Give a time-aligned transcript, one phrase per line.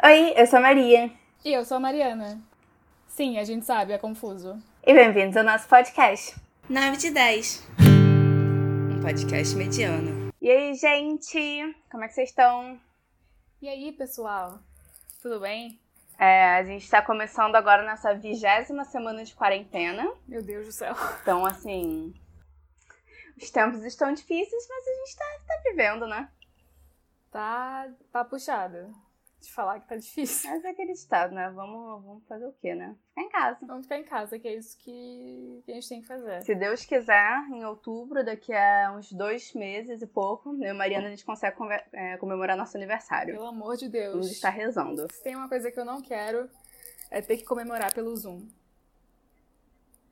[0.00, 1.10] Oi, eu sou a Maria.
[1.44, 2.40] E eu sou a Mariana.
[3.08, 4.56] Sim, a gente sabe, é confuso.
[4.86, 6.36] E bem-vindos ao nosso podcast.
[6.70, 7.66] 9 de 10.
[8.92, 10.32] Um podcast mediano.
[10.40, 11.74] E aí, gente?
[11.90, 12.80] Como é que vocês estão?
[13.60, 14.60] E aí, pessoal?
[15.20, 15.80] Tudo bem?
[16.16, 20.08] É, a gente tá começando agora nossa vigésima semana de quarentena.
[20.28, 20.94] Meu Deus do céu.
[21.22, 22.14] Então, assim.
[23.36, 26.28] Os tempos estão difíceis, mas a gente tá, tá vivendo, né?
[27.32, 28.94] Tá, tá puxado.
[29.40, 30.50] De falar que tá difícil.
[30.50, 31.48] Mas é aquele estado, né?
[31.50, 32.96] Vamos, vamos fazer o quê, né?
[33.10, 33.58] Ficar em casa.
[33.66, 36.42] Vamos ficar em casa, que é isso que, que a gente tem que fazer.
[36.42, 41.06] Se Deus quiser, em outubro, daqui a uns dois meses e pouco, eu e Mariana,
[41.06, 41.56] a gente consegue
[41.92, 43.34] é, comemorar nosso aniversário.
[43.34, 43.92] Pelo amor de Vamos
[44.26, 44.30] Deus.
[44.32, 45.06] estar rezando.
[45.12, 46.50] Se tem uma coisa que eu não quero,
[47.08, 48.44] é ter que comemorar pelo Zoom.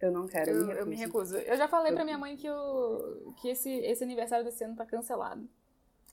[0.01, 1.34] Eu não quero, Eu, me eu me recuso.
[1.34, 1.51] recuso.
[1.51, 4.77] Eu já falei Eu- pra minha mãe que, o, que esse, esse aniversário desse ano
[4.77, 5.48] tá cancelado.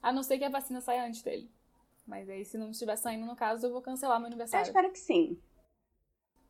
[0.02, 1.50] A não ser que a vacina saia antes dele.
[2.06, 4.66] Mas aí, se não estiver saindo, no caso, eu vou cancelar meu Eu aniversário.
[4.68, 5.42] espero que sim.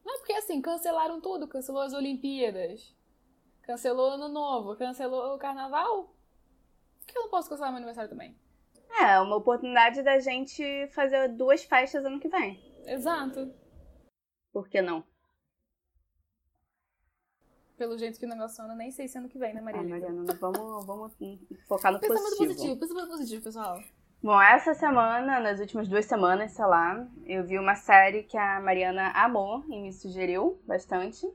[0.03, 1.47] Não, porque assim, cancelaram tudo.
[1.47, 2.95] Cancelou as Olimpíadas.
[3.61, 4.75] Cancelou o Ano Novo.
[4.75, 6.14] Cancelou o Carnaval.
[7.00, 8.36] Por que eu não posso cancelar meu aniversário também?
[9.00, 12.59] É, uma oportunidade da gente fazer duas festas ano que vem.
[12.86, 13.53] Exato.
[14.52, 15.03] Por que não?
[17.77, 19.81] Pelo jeito que o negócio anda, nem sei se ano que vem, né, Maria?
[19.81, 19.83] Ah?
[19.83, 21.14] Mariana, vamos, vamos
[21.67, 22.47] focar no Pensamento positivo.
[22.53, 23.80] positivo, pensamento positivo, pessoal.
[24.23, 28.61] Bom, essa semana, nas últimas duas semanas, sei lá, eu vi uma série que a
[28.61, 31.30] Mariana amou e me sugeriu bastante,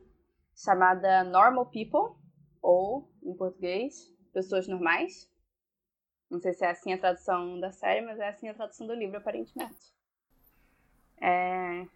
[0.57, 2.17] chamada Normal People,
[2.63, 5.31] ou, em português, Pessoas Normais.
[6.31, 8.95] Não sei se é assim a tradução da série, mas é assim a tradução do
[8.95, 9.95] livro, aparentemente.
[11.21, 11.87] É...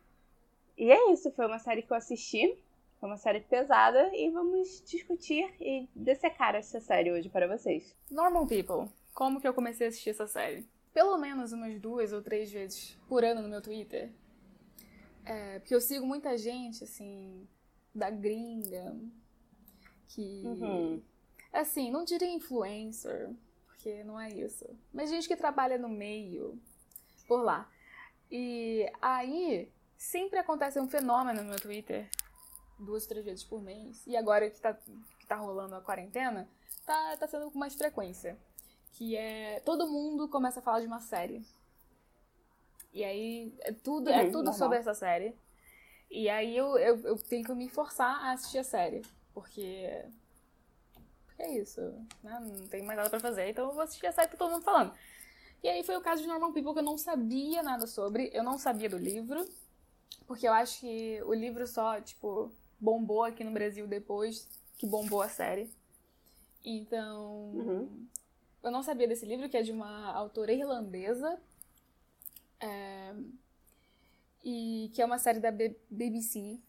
[0.76, 2.54] E é isso, foi uma série que eu assisti,
[3.00, 7.96] foi uma série pesada, e vamos discutir e dessecar essa série hoje para vocês.
[8.10, 8.92] Normal People.
[9.14, 10.66] Como que eu comecei a assistir essa série?
[10.92, 14.12] Pelo menos umas duas ou três vezes por ano no meu Twitter.
[15.24, 17.48] É, porque eu sigo muita gente, assim,
[17.94, 18.96] da gringa,
[20.08, 20.42] que.
[20.44, 21.02] Uhum.
[21.52, 23.30] Assim, não diria influencer,
[23.66, 24.66] porque não é isso.
[24.92, 26.58] Mas gente que trabalha no meio,
[27.26, 27.70] por lá.
[28.30, 32.08] E aí, sempre acontece um fenômeno no meu Twitter,
[32.78, 34.06] duas, três vezes por mês.
[34.06, 36.48] E agora que tá, que tá rolando a quarentena,
[36.86, 38.38] tá, tá sendo com mais frequência.
[38.92, 39.60] Que é.
[39.60, 41.44] Todo mundo começa a falar de uma série.
[42.92, 44.54] E aí, é tudo, é Uhum, tudo normal.
[44.54, 45.34] sobre essa série.
[46.10, 49.00] E aí eu, eu, eu tenho que me forçar a assistir a série.
[49.32, 50.04] Porque.
[51.26, 51.80] Porque é isso.
[52.22, 52.38] Né?
[52.40, 54.62] Não tem mais nada pra fazer, então eu vou assistir a série que todo mundo
[54.62, 54.92] falando.
[55.62, 58.30] E aí foi o caso de Normal People que eu não sabia nada sobre.
[58.34, 59.48] Eu não sabia do livro.
[60.26, 65.22] Porque eu acho que o livro só, tipo, bombou aqui no Brasil depois que bombou
[65.22, 65.70] a série.
[66.64, 67.52] Então.
[67.54, 68.06] Uhum.
[68.62, 71.40] Eu não sabia desse livro, que é de uma autora irlandesa.
[72.60, 73.14] é,
[74.44, 76.60] e que é uma série da B- BBC,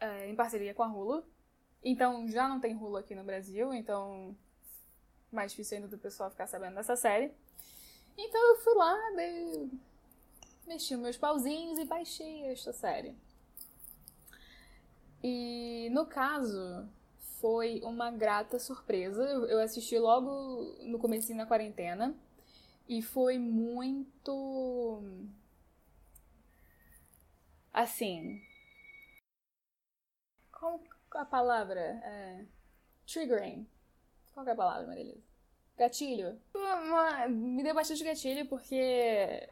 [0.00, 1.24] é, em parceria com a Hulu.
[1.84, 4.36] Então já não tem Hulu aqui no Brasil, então
[5.30, 7.32] mais difícil ainda do pessoal ficar sabendo dessa série.
[8.18, 9.70] Então eu fui lá, dei,
[10.66, 13.14] mexi meus pauzinhos e baixei esta série.
[15.22, 16.88] E no caso,
[17.46, 19.22] foi uma grata surpresa.
[19.22, 22.12] Eu assisti logo no comecinho da quarentena
[22.88, 25.00] e foi muito
[27.72, 28.42] assim.
[30.50, 31.80] Qual a palavra?
[31.80, 32.44] É,
[33.06, 33.64] triggering.
[34.34, 35.22] Qual é a palavra, Maria Elisa?
[35.78, 36.40] Gatilho.
[37.30, 39.48] Me deu bastante gatilho porque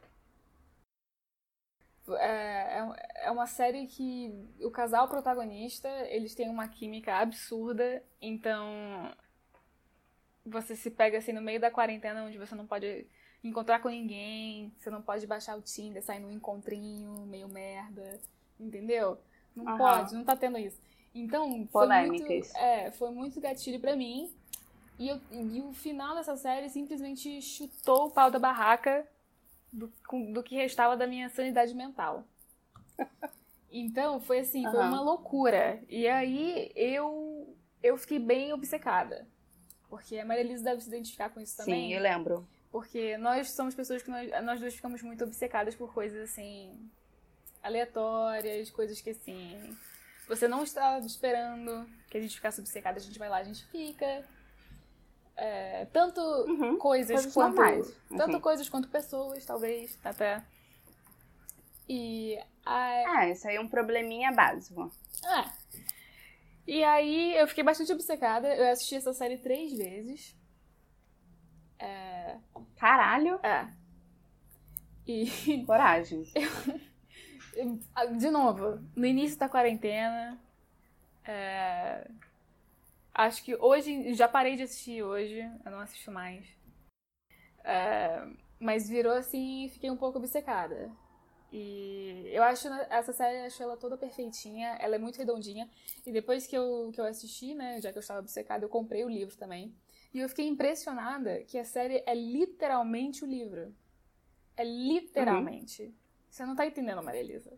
[2.09, 8.69] é, é- é uma série que o casal protagonista, eles têm uma química absurda, então
[10.45, 13.07] você se pega assim no meio da quarentena onde você não pode
[13.43, 18.21] encontrar com ninguém, você não pode baixar o Tinder, sair num encontrinho meio merda,
[18.59, 19.19] entendeu?
[19.55, 19.77] Não Aham.
[19.79, 20.79] pode, não tá tendo isso.
[21.15, 22.55] Então, foi muito, Polêmicas.
[22.55, 24.31] é, foi muito gatilho pra mim.
[24.99, 29.07] E, eu- e o final dessa série simplesmente chutou o pau da barraca
[29.75, 29.93] do,
[30.33, 32.25] do que restava da minha sanidade mental.
[33.77, 34.89] Então, foi assim, foi Aham.
[34.89, 35.83] uma loucura.
[35.89, 39.27] E aí, eu, eu fiquei bem obcecada.
[39.89, 41.89] Porque a Maria Elisa deve se identificar com isso também.
[41.89, 42.47] Sim, eu lembro.
[42.71, 46.89] Porque nós somos pessoas que nós, nós duas ficamos muito obcecadas por coisas assim
[47.65, 49.77] aleatórias, coisas que assim
[50.29, 53.67] você não estava esperando que a gente ficasse obcecada, a gente vai lá, a gente
[53.67, 54.25] fica.
[55.37, 58.41] É, tanto Uhum, coisas, coisas quanto normais, tanto assim.
[58.41, 60.43] coisas quanto pessoas, talvez, até.
[61.89, 64.91] E a, Ah, isso aí é um probleminha básico.
[65.25, 65.65] é.
[66.67, 68.49] E aí eu fiquei bastante obcecada.
[68.55, 70.35] Eu assisti essa série três vezes.
[71.79, 72.39] É.
[72.79, 73.69] Caralho, É.
[75.07, 75.27] E
[75.67, 76.23] coragem.
[78.19, 80.39] De novo, no início da quarentena.
[81.25, 82.09] É...
[83.15, 84.13] Acho que hoje.
[84.15, 85.41] Já parei de assistir hoje.
[85.65, 86.45] Eu não assisto mais.
[87.63, 88.27] É...
[88.59, 90.91] Mas virou assim e fiquei um pouco obcecada.
[91.57, 95.71] E eu acho essa série, acho ela toda perfeitinha, ela é muito redondinha.
[96.05, 99.05] E depois que eu, que eu assisti, né, já que eu estava obcecada, eu comprei
[99.05, 99.73] o livro também.
[100.13, 103.73] E eu fiquei impressionada que a série é literalmente o livro.
[104.57, 105.85] É literalmente.
[105.85, 105.95] Uhum.
[106.29, 107.57] Você não tá entendendo, Maria Elisa.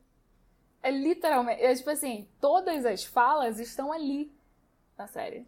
[0.83, 1.63] É literalmente.
[1.63, 4.31] É tipo assim, todas as falas estão ali
[4.97, 5.47] na série.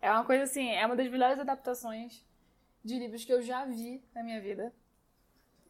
[0.00, 2.24] É uma coisa assim, é uma das melhores adaptações
[2.84, 4.72] de livros que eu já vi na minha vida.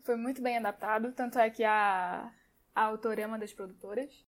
[0.02, 2.32] Foi muito bem adaptado, tanto é que a,
[2.74, 4.26] a autora é uma das produtoras.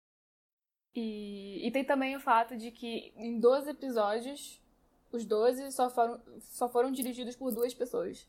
[0.94, 4.62] E, e tem também o fato de que em 12 episódios,
[5.10, 8.26] os 12 só foram, só foram dirigidos por duas pessoas.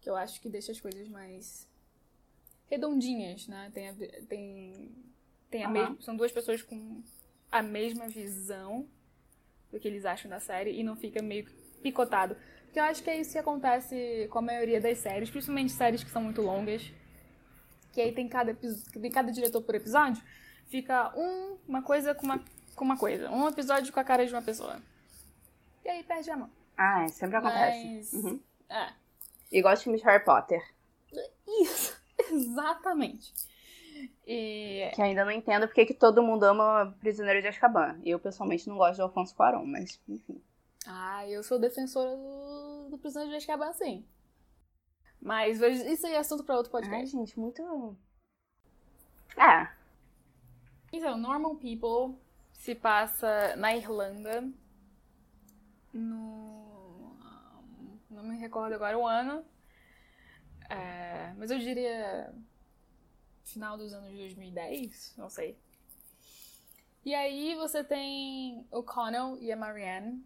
[0.00, 1.68] Que eu acho que deixa as coisas mais
[2.70, 3.70] redondinhas, né?
[3.74, 3.94] Tem, a,
[4.28, 4.94] tem,
[5.50, 5.72] tem a uhum.
[5.72, 7.02] mesma, são duas pessoas com
[7.50, 8.88] a mesma visão
[9.70, 11.46] do que eles acham da série e não fica meio
[11.82, 12.36] picotado.
[12.64, 16.04] Porque eu acho que é isso que acontece com a maioria das séries, principalmente séries
[16.04, 16.92] que são muito longas.
[17.92, 20.22] Que aí tem cada, tem cada diretor por episódio,
[20.68, 22.44] fica um, uma coisa com uma,
[22.74, 23.30] com uma coisa.
[23.30, 24.80] Um episódio com a cara de uma pessoa.
[25.84, 26.50] E aí perde a mão.
[26.76, 27.86] Ah, é, sempre acontece.
[27.86, 28.40] Mas, uhum.
[28.68, 28.92] É.
[29.50, 30.62] Igual os filmes de Harry Potter.
[31.62, 31.98] Isso,
[32.30, 33.32] exatamente.
[34.26, 34.90] E...
[34.94, 37.98] Que ainda não entendo porque que todo mundo ama Prisioneiro de Azkaban.
[38.04, 40.42] Eu, pessoalmente, não gosto de Alfonso Cuarón, mas, enfim.
[40.86, 44.04] Ah, eu sou defensora do, do Prisioneiro de Azkaban, sim.
[45.20, 46.96] Mas isso aí é assunto para outro podcast.
[46.96, 47.96] Ai, gente, muito...
[49.36, 49.68] É.
[50.92, 52.18] Então, Normal People
[52.52, 54.48] se passa na Irlanda
[55.92, 57.16] no...
[58.10, 59.44] Não me recordo agora o ano.
[60.68, 61.32] É...
[61.36, 62.34] Mas eu diria
[63.52, 65.56] final dos anos 2010, não sei.
[67.04, 70.22] E aí você tem o Connell e a Marianne,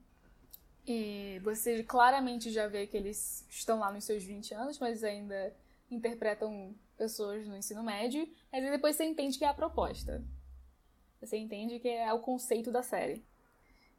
[0.86, 5.54] e você claramente já vê que eles estão lá nos seus 20 anos, mas ainda
[5.90, 8.28] interpretam pessoas no ensino médio.
[8.50, 10.24] Mas depois você entende que é a proposta.
[11.20, 13.24] Você entende que é o conceito da série.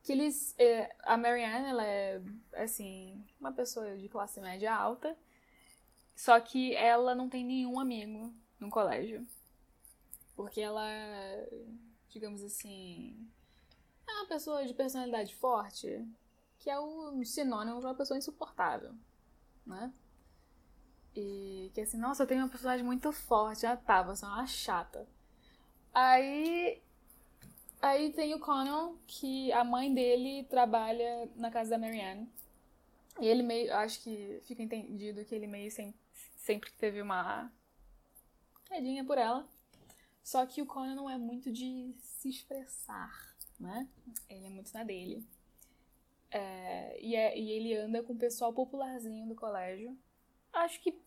[0.03, 0.53] Que eles.
[0.59, 2.21] É, a Marianne, ela é,
[2.53, 5.17] assim, uma pessoa de classe média alta.
[6.13, 8.33] Só que ela não tem nenhum amigo
[8.63, 9.25] no colégio.
[10.35, 10.83] Porque ela,
[12.09, 13.29] digamos assim,
[14.07, 16.05] é uma pessoa de personalidade forte,
[16.57, 18.93] que é o sinônimo de uma pessoa insuportável,
[19.65, 19.93] né?
[21.15, 24.47] E que assim, nossa, eu tenho uma personagem muito forte, já tá, você é uma
[24.47, 25.07] chata.
[25.93, 26.81] Aí.
[27.81, 32.27] Aí tem o Conan, que a mãe dele trabalha na casa da Marianne.
[33.19, 33.73] E ele meio.
[33.75, 35.93] Acho que fica entendido que ele meio sem,
[36.35, 37.51] sempre teve uma.
[38.65, 39.47] Quedinha por ela.
[40.23, 43.87] Só que o Conan não é muito de se expressar, né?
[44.29, 45.25] Ele é muito na dele.
[46.31, 49.97] É, e, é, e ele anda com o pessoal popularzinho do colégio.
[50.51, 50.97] Acho que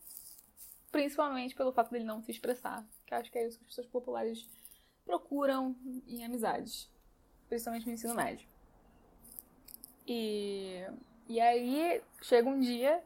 [0.92, 2.86] principalmente pelo fato dele não se expressar.
[3.06, 4.48] Que acho que é isso que as pessoas populares
[5.04, 5.74] procuram
[6.06, 6.90] em amizades.
[7.48, 8.46] Principalmente no ensino médio.
[10.06, 10.84] E,
[11.28, 13.02] e aí chega um dia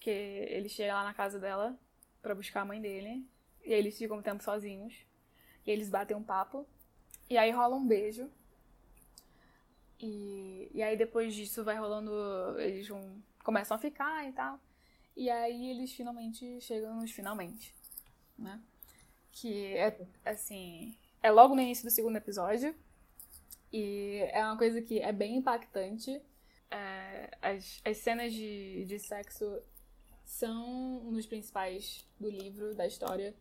[0.00, 1.78] que ele chega lá na casa dela
[2.20, 3.24] para buscar a mãe dele.
[3.68, 4.94] E aí eles ficam um tempo sozinhos.
[5.66, 6.66] E eles batem um papo.
[7.28, 8.30] E aí rola um beijo.
[10.00, 12.10] E, e aí depois disso vai rolando.
[12.58, 14.58] Eles vão, começam a ficar e tal.
[15.14, 17.74] E aí eles finalmente chegam nos finalmente.
[18.38, 18.58] Né?
[19.32, 19.94] Que é
[20.24, 20.96] assim.
[21.22, 22.74] É logo no início do segundo episódio.
[23.70, 26.22] E é uma coisa que é bem impactante.
[26.70, 29.60] É, as, as cenas de, de sexo
[30.24, 33.34] são um dos principais do livro, da história.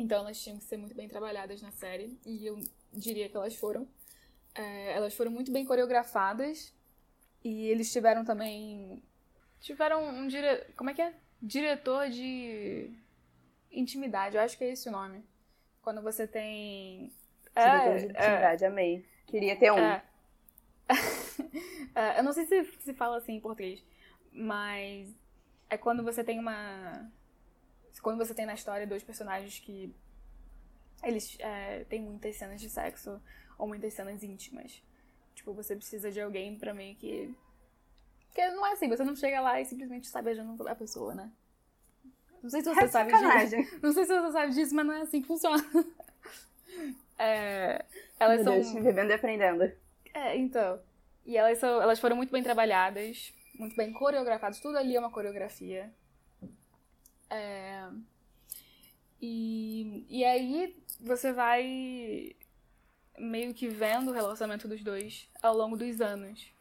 [0.00, 2.18] Então elas tinham que ser muito bem trabalhadas na série.
[2.24, 2.58] E eu
[2.90, 3.86] diria que elas foram.
[4.54, 6.74] É, elas foram muito bem coreografadas
[7.44, 9.02] e eles tiveram também.
[9.60, 10.64] Tiveram um dire...
[10.74, 11.12] Como é que é?
[11.42, 12.90] Diretor de
[13.70, 15.22] intimidade, eu acho que é esse o nome.
[15.82, 17.12] Quando você tem.
[17.54, 18.66] Diretor é, de intimidade, é...
[18.66, 19.06] amei.
[19.26, 19.78] Queria ter um.
[19.78, 20.02] É.
[21.94, 22.18] é.
[22.18, 23.84] eu não sei se se fala assim em português,
[24.32, 25.14] mas
[25.68, 27.10] é quando você tem uma.
[28.02, 29.94] Quando você tem na história dois personagens que
[31.02, 33.20] eles é, têm muitas cenas de sexo
[33.58, 34.82] ou muitas cenas íntimas.
[35.34, 37.34] Tipo, você precisa de alguém pra meio que.
[38.26, 41.30] Porque não é assim, você não chega lá e simplesmente está beijando a pessoa, né?
[42.42, 43.62] Não sei se você é sabe sacanagem.
[43.62, 43.78] disso.
[43.82, 45.62] Não sei se você sabe disso, mas não é assim que funciona.
[47.18, 47.84] É,
[48.18, 48.54] elas Meu são.
[48.54, 49.70] Deus, vivendo e aprendendo.
[50.14, 50.80] É, então.
[51.26, 54.58] E elas, são, elas foram muito bem trabalhadas, muito bem coreografadas.
[54.58, 55.92] Tudo ali é uma coreografia.
[57.30, 57.88] É...
[59.22, 62.34] E, e aí você vai
[63.18, 66.52] meio que vendo o relacionamento dos dois ao longo dos anos.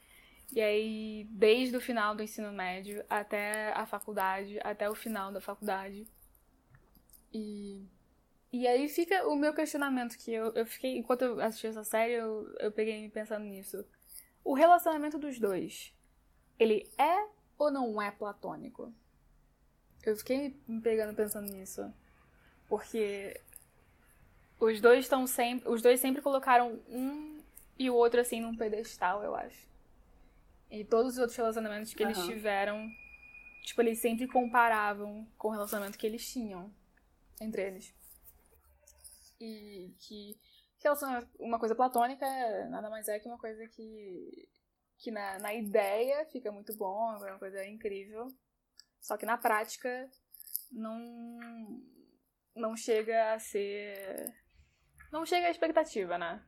[0.51, 5.39] E aí, desde o final do ensino médio até a faculdade, até o final da
[5.39, 6.07] faculdade.
[7.31, 7.85] E,
[8.51, 12.13] e aí fica o meu questionamento, que eu, eu fiquei, enquanto eu assisti essa série,
[12.13, 13.85] eu, eu peguei pensando nisso.
[14.43, 15.93] O relacionamento dos dois,
[16.57, 18.91] ele é ou não é platônico?
[20.03, 21.94] Eu fiquei me pegando pensando nisso.
[22.68, 23.39] Porque
[24.60, 25.70] os dois estão sempre.
[25.70, 27.39] Os dois sempre colocaram um
[27.77, 29.68] e o outro assim num pedestal, eu acho.
[30.70, 32.10] E todos os outros relacionamentos que uhum.
[32.10, 32.89] eles tiveram,
[33.63, 36.72] tipo, eles sempre comparavam com o relacionamento que eles tinham
[37.39, 37.96] entre eles.
[39.39, 40.38] E que
[40.84, 42.25] relacionamento, uma coisa platônica
[42.70, 44.50] nada mais é que uma coisa que,
[44.98, 48.27] que na, na ideia fica muito bom, é uma coisa incrível.
[49.00, 50.10] Só que na prática
[50.72, 51.00] não,
[52.56, 54.34] não chega a ser
[55.12, 56.44] não chega à expectativa, né?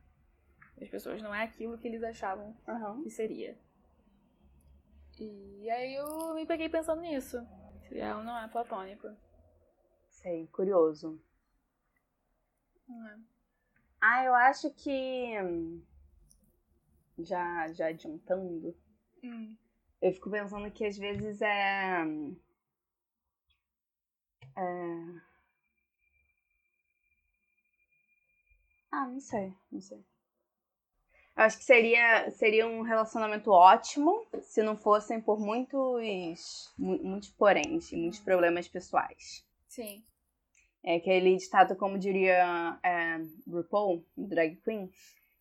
[0.80, 3.02] As pessoas não é aquilo que eles achavam uhum.
[3.02, 3.58] que seria.
[5.18, 7.38] E aí eu me peguei pensando nisso.
[7.88, 9.08] Se é ou não é platônico.
[10.08, 11.20] Sei, curioso.
[12.88, 13.18] É.
[14.00, 15.34] Ah, eu acho que.
[17.18, 18.76] Já, já adiantando.
[19.22, 19.56] Hum.
[20.02, 22.04] Eu fico pensando que às vezes é.
[24.56, 25.32] É
[28.92, 30.04] Ah, não sei, não sei.
[31.34, 37.90] Eu acho que seria, seria um relacionamento ótimo se não fossem por muitos, muitos poréns
[37.90, 39.46] e muitos problemas pessoais.
[39.66, 40.04] Sim.
[40.84, 43.18] É aquele ditado, como diria é,
[43.48, 44.90] RuPaul, drag queen.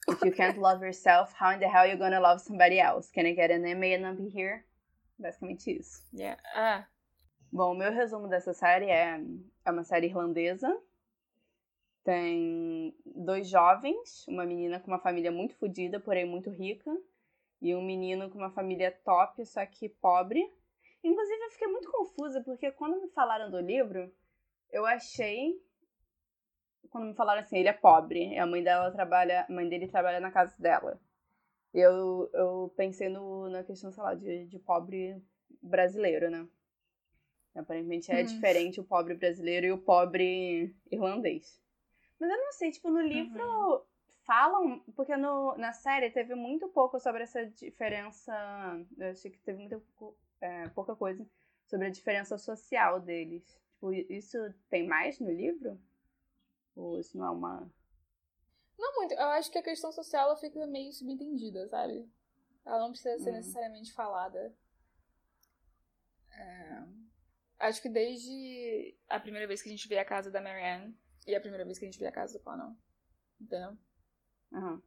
[0.08, 3.12] If you can't love yourself, how in the hell are you gonna love somebody else?
[3.12, 4.65] Can I get an M and be here?
[5.20, 6.03] Basicamente isso.
[6.13, 6.38] Yeah.
[6.55, 6.86] Ah.
[7.51, 9.20] Bom, o meu resumo dessa série é,
[9.65, 10.75] é uma série irlandesa
[12.03, 16.91] tem dois jovens, uma menina com uma família muito fodida, porém muito rica,
[17.62, 20.41] e um menino com uma família top, só que pobre.
[21.03, 24.12] Inclusive, eu fiquei muito confusa, porque quando me falaram do livro,
[24.72, 25.62] eu achei.
[26.89, 29.45] Quando me falaram assim, ele é pobre, a mãe dela trabalha.
[29.47, 31.00] A mãe dele trabalha na casa dela.
[31.73, 35.21] Eu, eu pensei no, na questão, sei lá, de, de pobre
[35.61, 36.45] brasileiro, né?
[37.55, 38.25] Aparentemente é hum.
[38.25, 41.61] diferente o pobre brasileiro e o pobre irlandês.
[42.19, 43.81] Mas eu não sei, tipo, no livro uhum.
[44.23, 48.33] falam, porque no, na série teve muito pouco sobre essa diferença.
[48.97, 49.83] Eu achei que teve muito
[50.39, 51.25] é, pouca coisa
[51.65, 53.43] sobre a diferença social deles.
[53.73, 54.38] Tipo, isso
[54.69, 55.79] tem mais no livro?
[56.75, 57.72] Ou isso não é uma.
[58.78, 59.13] Não muito.
[59.13, 62.10] Eu acho que a questão social ela fica meio subentendida, sabe?
[62.66, 63.36] Ela não precisa ser uhum.
[63.36, 64.56] necessariamente falada.
[66.32, 66.84] É...
[67.60, 70.98] Acho que desde a primeira vez que a gente vê a casa da Marianne,
[71.28, 72.75] e a primeira vez que a gente vê a casa do Conan.
[73.40, 73.78] Entendeu?
[74.54, 74.82] Aham.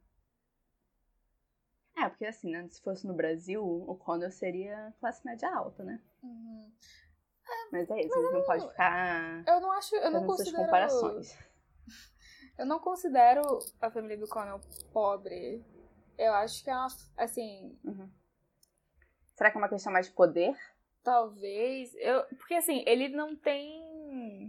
[1.97, 2.67] É, porque assim, né?
[2.69, 6.01] Se fosse no Brasil, o Conan seria classe média alta, né?
[6.21, 6.71] Uhum.
[7.71, 9.43] Mas é isso, mas não, não pode ficar.
[9.47, 9.95] Eu não acho.
[9.95, 10.57] Eu não considero.
[10.57, 11.37] comparações.
[12.57, 13.41] Eu não considero
[13.81, 14.59] a família do Conan
[14.93, 15.63] pobre.
[16.17, 16.87] Eu acho que é uma.
[17.17, 17.77] Assim.
[17.83, 18.09] Uhum.
[19.35, 20.55] Será que é uma questão mais de poder?
[21.03, 21.93] Talvez.
[21.95, 23.85] Eu, porque assim, ele não tem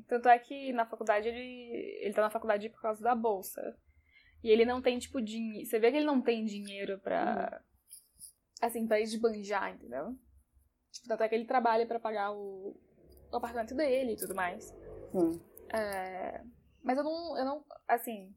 [0.06, 3.76] tanto é que na faculdade ele, ele tá na faculdade por causa da bolsa.
[4.42, 5.66] E ele não tem, tipo, dinheiro.
[5.66, 7.60] Você vê que ele não tem dinheiro pra.
[7.62, 8.66] Uhum.
[8.66, 10.16] Assim, pra esbanjar, entendeu?
[10.90, 12.74] Tipo, tanto é que ele trabalha para pagar o,
[13.30, 14.64] o, apartamento dele e tudo mais.
[15.12, 15.40] Sim.
[15.74, 16.42] É,
[16.86, 17.64] mas eu não, eu não.
[17.86, 18.34] Assim.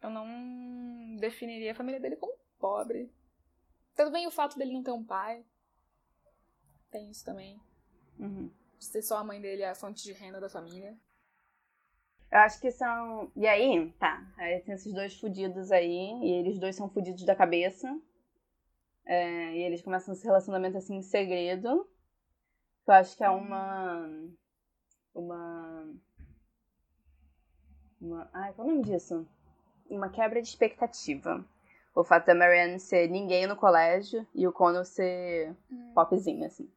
[0.00, 3.10] Eu não definiria a família dele como pobre.
[3.94, 5.44] Tanto bem o fato dele não ter um pai.
[6.90, 7.58] Tem isso também.
[8.18, 10.96] Uhum ser só a mãe dele é a fonte de renda da família.
[12.30, 13.30] Eu acho que são.
[13.36, 14.32] E aí, tá.
[14.36, 17.88] Aí tem esses dois fudidos aí, e eles dois são fudidos da cabeça.
[19.04, 21.88] É, e eles começam esse relacionamento assim em segredo.
[22.86, 24.08] Eu acho que é uma.
[25.14, 25.94] Uma.
[28.00, 28.28] Uma.
[28.32, 29.26] Ai, qual é o nome disso?
[29.88, 31.44] Uma quebra de expectativa.
[31.94, 35.92] O fato da Marianne ser ninguém no colégio e o Connell ser hum.
[35.94, 36.70] popzinho, assim.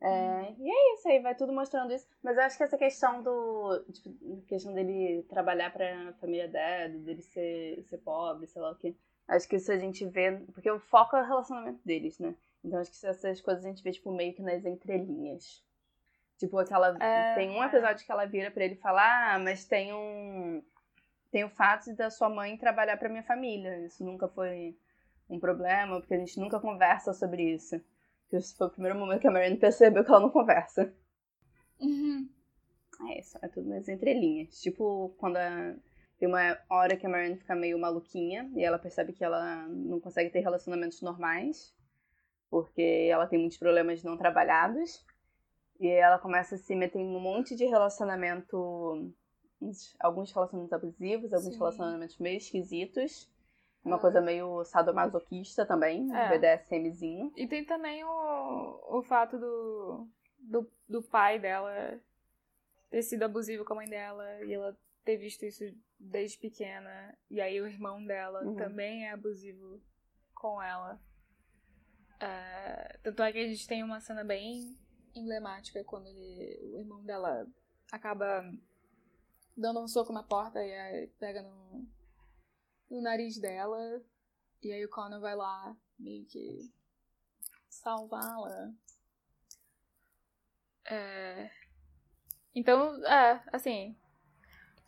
[0.00, 2.06] É, e é isso aí, vai tudo mostrando isso.
[2.22, 3.84] Mas eu acho que essa questão do.
[3.92, 8.94] Tipo, questão dele trabalhar pra família dele, dele ser, ser pobre, sei lá o quê.
[9.26, 10.32] Acho que isso a gente vê.
[10.52, 12.34] Porque o foco é o relacionamento deles, né?
[12.64, 15.64] Então acho que essas coisas a gente vê, tipo, meio que nas entrelinhas.
[16.38, 16.96] Tipo, aquela.
[17.02, 17.34] É...
[17.34, 20.62] Tem um episódio que ela vira para ele falar, ah, mas tem um.
[21.30, 23.84] Tem o fato da sua mãe trabalhar pra minha família.
[23.84, 24.76] Isso nunca foi
[25.28, 27.78] um problema, porque a gente nunca conversa sobre isso.
[28.30, 30.94] Que esse foi o primeiro momento que a Marianne percebeu que ela não conversa.
[31.80, 32.28] Uhum.
[33.08, 34.60] É isso, é tudo nas entrelinhas.
[34.60, 35.74] Tipo, quando a...
[36.18, 40.00] tem uma hora que a Marianne fica meio maluquinha e ela percebe que ela não
[40.00, 41.74] consegue ter relacionamentos normais,
[42.50, 45.04] porque ela tem muitos problemas não trabalhados.
[45.80, 49.12] E ela começa a se meter em um monte de relacionamento.
[50.00, 51.58] Alguns relacionamentos abusivos, alguns Sim.
[51.58, 53.30] relacionamentos meio esquisitos.
[53.84, 54.00] Uma Ah.
[54.00, 56.28] coisa meio sadomasoquista também, É.
[56.30, 57.32] BDSMzinho.
[57.36, 60.08] E tem também o, o fato do,
[60.38, 61.98] do, do pai dela
[62.90, 65.64] ter sido abusivo com a mãe dela e ela ter visto isso
[65.98, 67.16] desde pequena.
[67.30, 68.56] E aí o irmão dela Uhum.
[68.56, 69.80] também é abusivo
[70.34, 71.00] com ela.
[72.20, 74.76] É, tanto é que a gente tem uma cena bem
[75.18, 77.46] emblemática quando ele, o irmão dela
[77.90, 78.42] acaba
[79.56, 81.86] dando um soco na porta e pega no,
[82.90, 84.02] no nariz dela.
[84.62, 86.72] E aí o Connor vai lá meio que
[87.68, 88.72] salvá-la.
[90.84, 91.50] É...
[92.54, 93.96] Então, é, assim,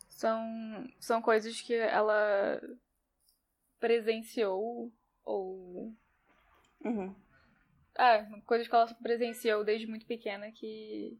[0.09, 2.59] são, são coisas que ela
[3.79, 4.91] presenciou
[5.23, 5.95] ou
[6.83, 7.15] Uhum.
[7.97, 11.19] É, coisas que ela presenciou desde muito pequena que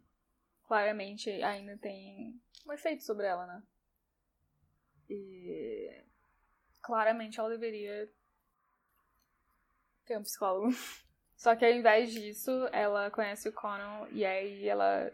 [0.68, 3.64] claramente ainda tem um efeito sobre ela, né?
[5.10, 6.04] E
[6.82, 8.10] claramente ela deveria
[10.06, 10.70] ter um psicólogo.
[11.36, 15.12] Só que ao invés disso, ela conhece o Conan e aí ela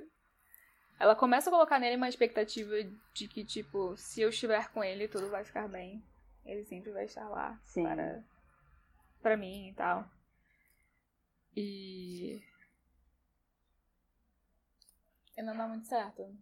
[1.00, 2.76] ela começa a colocar nele uma expectativa
[3.14, 6.04] de que tipo, se eu estiver com ele, tudo vai ficar bem.
[6.46, 7.84] Ele sempre vai estar lá Sim.
[7.84, 8.24] para
[9.22, 10.08] para mim e tal.
[11.56, 12.42] E.
[15.36, 16.36] E não dá muito certo.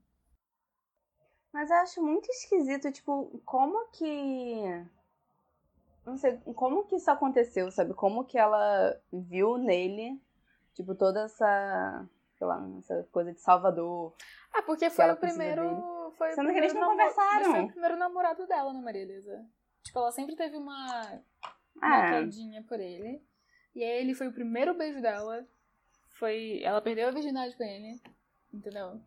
[1.51, 4.85] Mas eu acho muito esquisito, tipo, como que.
[6.05, 7.93] Não sei, como que isso aconteceu, sabe?
[7.93, 10.21] Como que ela viu nele,
[10.73, 12.07] tipo, toda essa.
[12.37, 14.13] Sei lá, essa coisa de Salvador.
[14.53, 16.11] Ah, porque foi o primeiro.
[16.17, 17.39] Foi o Sendo que eles primeiro não conversaram.
[17.39, 19.45] Mas foi o primeiro namorado dela, né, Maria Elisa?
[19.83, 21.21] Tipo, ela sempre teve uma,
[21.75, 23.21] uma Ah, quedinha por ele.
[23.75, 25.45] E aí ele foi o primeiro beijo dela.
[26.11, 26.61] Foi.
[26.63, 28.01] Ela perdeu a virgindade com ele.
[28.53, 29.01] Entendeu?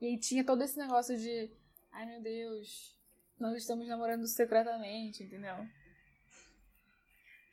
[0.00, 1.50] E aí tinha todo esse negócio de.
[1.92, 2.98] Ai meu Deus,
[3.38, 5.56] nós estamos namorando secretamente, entendeu?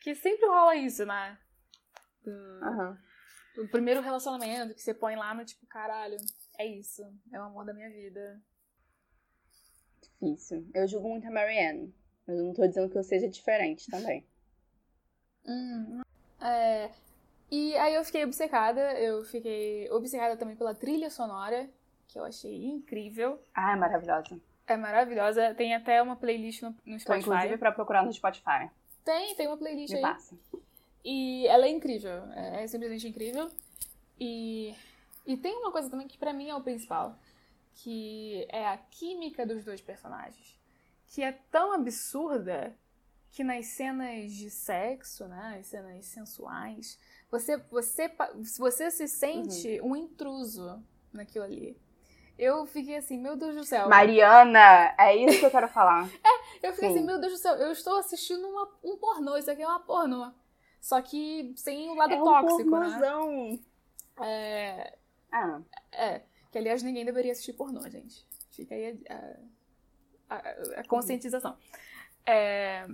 [0.02, 1.38] Que sempre rola isso, né?
[2.24, 2.32] Do,
[2.64, 2.98] aham.
[3.56, 6.18] do primeiro relacionamento que você põe lá no tipo, caralho,
[6.58, 7.02] é isso,
[7.34, 8.42] é o amor da minha vida.
[10.02, 10.70] Difícil.
[10.74, 11.94] Eu julgo muito a Marianne.
[12.26, 14.28] Mas eu não tô dizendo que eu seja diferente também.
[15.46, 16.02] Hum,
[16.42, 16.92] é,
[17.50, 21.70] e aí eu fiquei obcecada, eu fiquei obcecada também pela trilha sonora,
[22.08, 23.42] que eu achei incrível.
[23.54, 24.40] Ah, é maravilhosa.
[24.68, 27.30] É maravilhosa, tem até uma playlist no, no Tô Spotify.
[27.30, 28.70] inclusive pra procurar no Spotify.
[29.06, 30.02] Tem, tem uma playlist Me aí.
[30.02, 30.38] passa.
[31.06, 33.50] E ela é incrível, é, é simplesmente incrível.
[34.20, 34.76] E,
[35.26, 37.18] e tem uma coisa também que pra mim é o principal,
[37.76, 40.60] que é a química dos dois personagens,
[41.08, 42.76] que é tão absurda
[43.38, 46.98] que nas cenas de sexo, né, as cenas sensuais,
[47.30, 48.12] você você
[48.58, 51.80] você se sente um intruso naquilo ali.
[52.36, 53.88] Eu fiquei assim, meu Deus do céu.
[53.90, 56.10] Mariana, é isso que eu quero falar.
[56.64, 56.96] Eu fiquei Sim.
[56.96, 59.80] assim, meu Deus do céu, eu estou assistindo uma- um pornô, isso aqui é uma
[59.80, 60.32] pornô.
[60.82, 62.80] Só que sem o lado é um tóxico, né?
[62.80, 63.60] pornozão.
[64.20, 64.98] É,
[65.32, 66.22] Ah, é,
[66.52, 68.26] que aliás ninguém deveria assistir pornô, gente.
[68.50, 69.38] Fica aí a-
[70.36, 71.56] a- a conscientização.
[72.26, 72.88] É,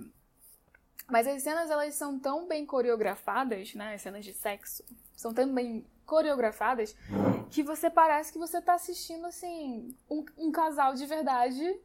[1.08, 3.94] mas as cenas, elas são tão bem coreografadas, né?
[3.94, 4.82] As cenas de sexo
[5.14, 6.96] são tão bem coreografadas
[7.50, 11.80] que você parece que você tá assistindo, assim, um, um casal de verdade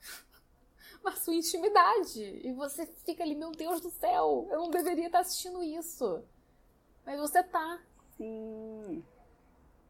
[1.02, 2.22] na sua intimidade.
[2.44, 6.22] E você fica ali, meu Deus do céu, eu não deveria estar assistindo isso.
[7.06, 7.80] Mas você tá.
[8.16, 9.04] sim.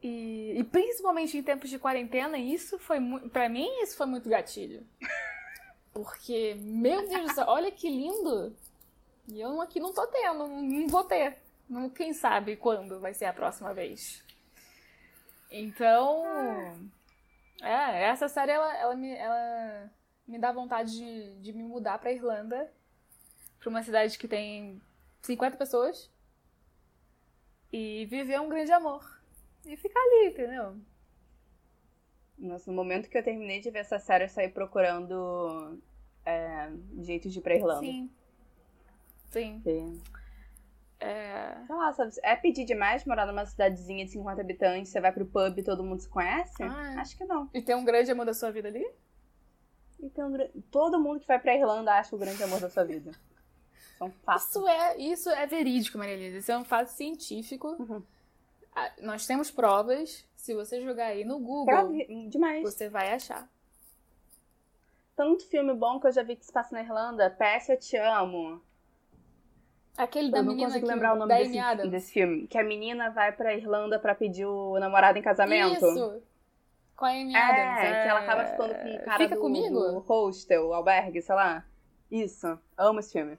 [0.01, 3.29] E, e principalmente em tempos de quarentena, isso foi muito.
[3.31, 4.87] Pra mim, isso foi muito gatilho.
[5.99, 8.55] Porque, meu Deus do céu, olha que lindo!
[9.27, 11.39] E eu aqui não tô tendo, não, vou ter.
[11.69, 14.25] Não, quem sabe quando vai ser a próxima vez.
[15.51, 16.23] Então.
[17.61, 19.91] É, essa série ela, ela, me, ela
[20.25, 22.73] me dá vontade de, de me mudar pra Irlanda.
[23.59, 24.81] Pra uma cidade que tem
[25.23, 26.09] 50 pessoas.
[27.73, 29.21] E viver um grande amor.
[29.67, 30.77] E ficar ali, entendeu?
[32.39, 35.83] Nossa, no momento que eu terminei de ver essa série, eu saí procurando
[36.29, 37.81] é, jeitos de ir pra Irlanda.
[37.87, 38.11] Sim.
[39.63, 40.01] Sim.
[41.01, 41.55] É...
[41.69, 45.63] lá, é pedir demais morar numa cidadezinha de 50 habitantes, você vai pro pub e
[45.63, 46.61] todo mundo se conhece?
[46.63, 46.97] Ah, é.
[46.97, 47.49] Acho que não.
[47.55, 48.85] E tem um grande amor da sua vida ali?
[50.01, 53.13] Então, gra- todo mundo que vai pra Irlanda acha o grande amor da sua vida.
[53.97, 54.47] São fatos.
[54.49, 56.39] Isso é, isso é verídico, Maria Elisa.
[56.39, 57.69] Isso é um fato científico.
[57.79, 58.03] Uhum.
[58.75, 62.63] Ah, Nós temos provas Se você jogar aí no Google, Prove- Demais.
[62.63, 63.49] você vai achar.
[65.19, 67.29] Tanto filme bom que eu já vi que se passa na Irlanda.
[67.29, 68.63] PS Eu Te Amo.
[69.97, 72.47] Aquele Eu da não menina consigo que, lembrar o nome desse, desse filme.
[72.47, 75.75] Que a menina vai pra Irlanda pra pedir o namorado em casamento.
[75.75, 76.23] Isso!
[76.95, 77.81] Com a Amy Adams.
[77.81, 79.81] É, que ela acaba ficando com o cara Fica do, comigo?
[79.81, 81.67] do hostel, albergue, sei lá.
[82.09, 82.57] Isso.
[82.77, 83.37] Amo esse filme.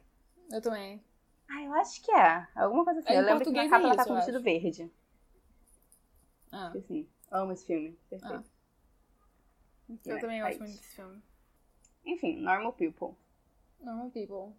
[0.52, 1.02] Eu também.
[1.50, 2.46] Ah, eu acho que é.
[2.56, 3.10] Alguma coisa assim.
[3.10, 4.92] É, eu lembro que na português capa é ela tá com eu vestido verde.
[6.52, 7.98] Ah, Assim, amo esse filme.
[8.10, 8.52] Perfeito.
[9.88, 11.29] Enfim, eu né, também é gosto muito desse filme.
[12.06, 13.16] Enfim, Normal People.
[13.80, 14.56] Normal People.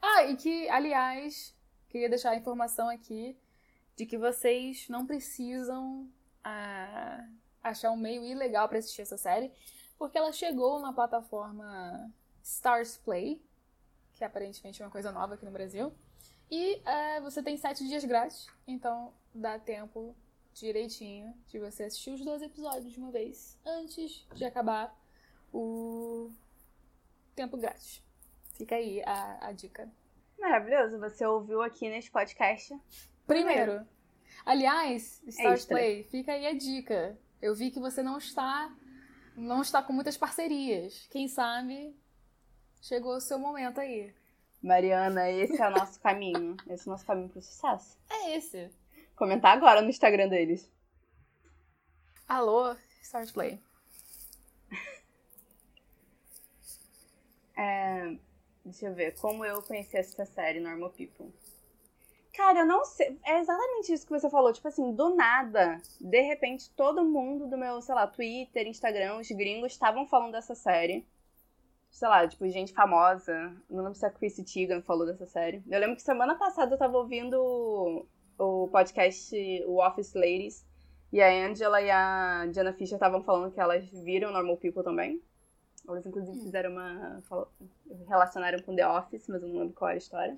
[0.00, 1.54] Ah, e que, aliás,
[1.88, 3.36] queria deixar a informação aqui
[3.96, 6.08] de que vocês não precisam
[6.42, 7.28] ah,
[7.62, 9.52] achar um meio ilegal pra assistir essa série,
[9.98, 12.10] porque ela chegou na plataforma
[12.42, 13.42] Stars Play,
[14.14, 15.92] que aparentemente é uma coisa nova aqui no Brasil,
[16.50, 20.16] e ah, você tem sete dias grátis, então dá tempo
[20.54, 24.98] direitinho de você assistir os dois episódios de uma vez, antes de acabar
[25.52, 26.30] o
[27.34, 28.02] tempo grátis.
[28.52, 29.90] Fica aí a, a dica.
[30.38, 30.98] Maravilhoso.
[30.98, 32.78] Você ouviu aqui nesse podcast.
[33.26, 33.86] Primeiro.
[34.44, 35.76] Aliás, Stars Extra.
[35.76, 37.18] Play, fica aí a dica.
[37.40, 38.70] Eu vi que você não está
[39.36, 41.06] não está com muitas parcerias.
[41.10, 41.96] Quem sabe
[42.82, 44.12] chegou o seu momento aí.
[44.62, 46.56] Mariana, esse é o nosso caminho.
[46.68, 47.96] Esse é o nosso caminho pro sucesso.
[48.10, 48.70] É esse.
[49.16, 50.70] Comentar agora no Instagram deles.
[52.28, 53.60] Alô, Stars Play.
[57.60, 58.16] É,
[58.64, 59.14] deixa eu ver.
[59.20, 61.30] Como eu conheci essa série, Normal People.
[62.32, 63.18] Cara, eu não sei.
[63.22, 64.50] É exatamente isso que você falou.
[64.50, 69.28] Tipo assim, do nada, de repente, todo mundo do meu, sei lá, Twitter, Instagram, os
[69.30, 71.06] gringos estavam falando dessa série.
[71.90, 73.54] Sei lá, tipo, gente famosa.
[73.68, 75.62] Não lembro se a Chrissy Teigen falou dessa série.
[75.68, 78.06] Eu lembro que semana passada eu tava ouvindo
[78.38, 80.64] o, podcast O Office Ladies.
[81.12, 85.20] E a Angela e a Jenna Fisher estavam falando que elas viram Normal People também.
[85.86, 87.22] Elas, inclusive, fizeram uma.
[88.06, 90.36] relacionaram com The Office, mas eu não lembro qual era a história.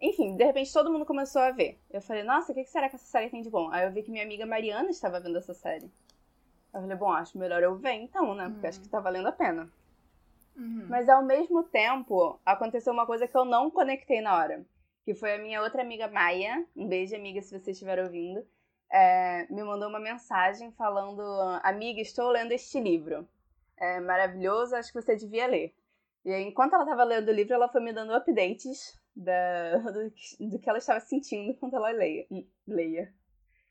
[0.00, 1.78] Enfim, de repente todo mundo começou a ver.
[1.88, 3.70] Eu falei, nossa, o que será que essa série tem de bom?
[3.70, 5.88] Aí eu vi que minha amiga Mariana estava vendo essa série.
[6.74, 8.48] Eu falei, bom, acho melhor eu ver então, né?
[8.50, 9.70] Porque acho que tá valendo a pena.
[10.56, 10.86] Uhum.
[10.88, 14.66] Mas ao mesmo tempo, aconteceu uma coisa que eu não conectei na hora.
[15.04, 16.66] Que foi a minha outra amiga Maia.
[16.76, 18.44] Um beijo, amiga, se você estiver ouvindo.
[18.92, 21.22] é, me mandou uma mensagem falando:
[21.62, 23.26] Amiga, estou lendo este livro.
[23.76, 25.74] É maravilhoso, acho que você devia ler.
[26.24, 30.10] E aí, enquanto ela estava lendo o livro, ela foi me dando updates da, do,
[30.10, 32.26] que- do que ela estava sentindo enquanto ela leia,
[32.66, 33.12] leia.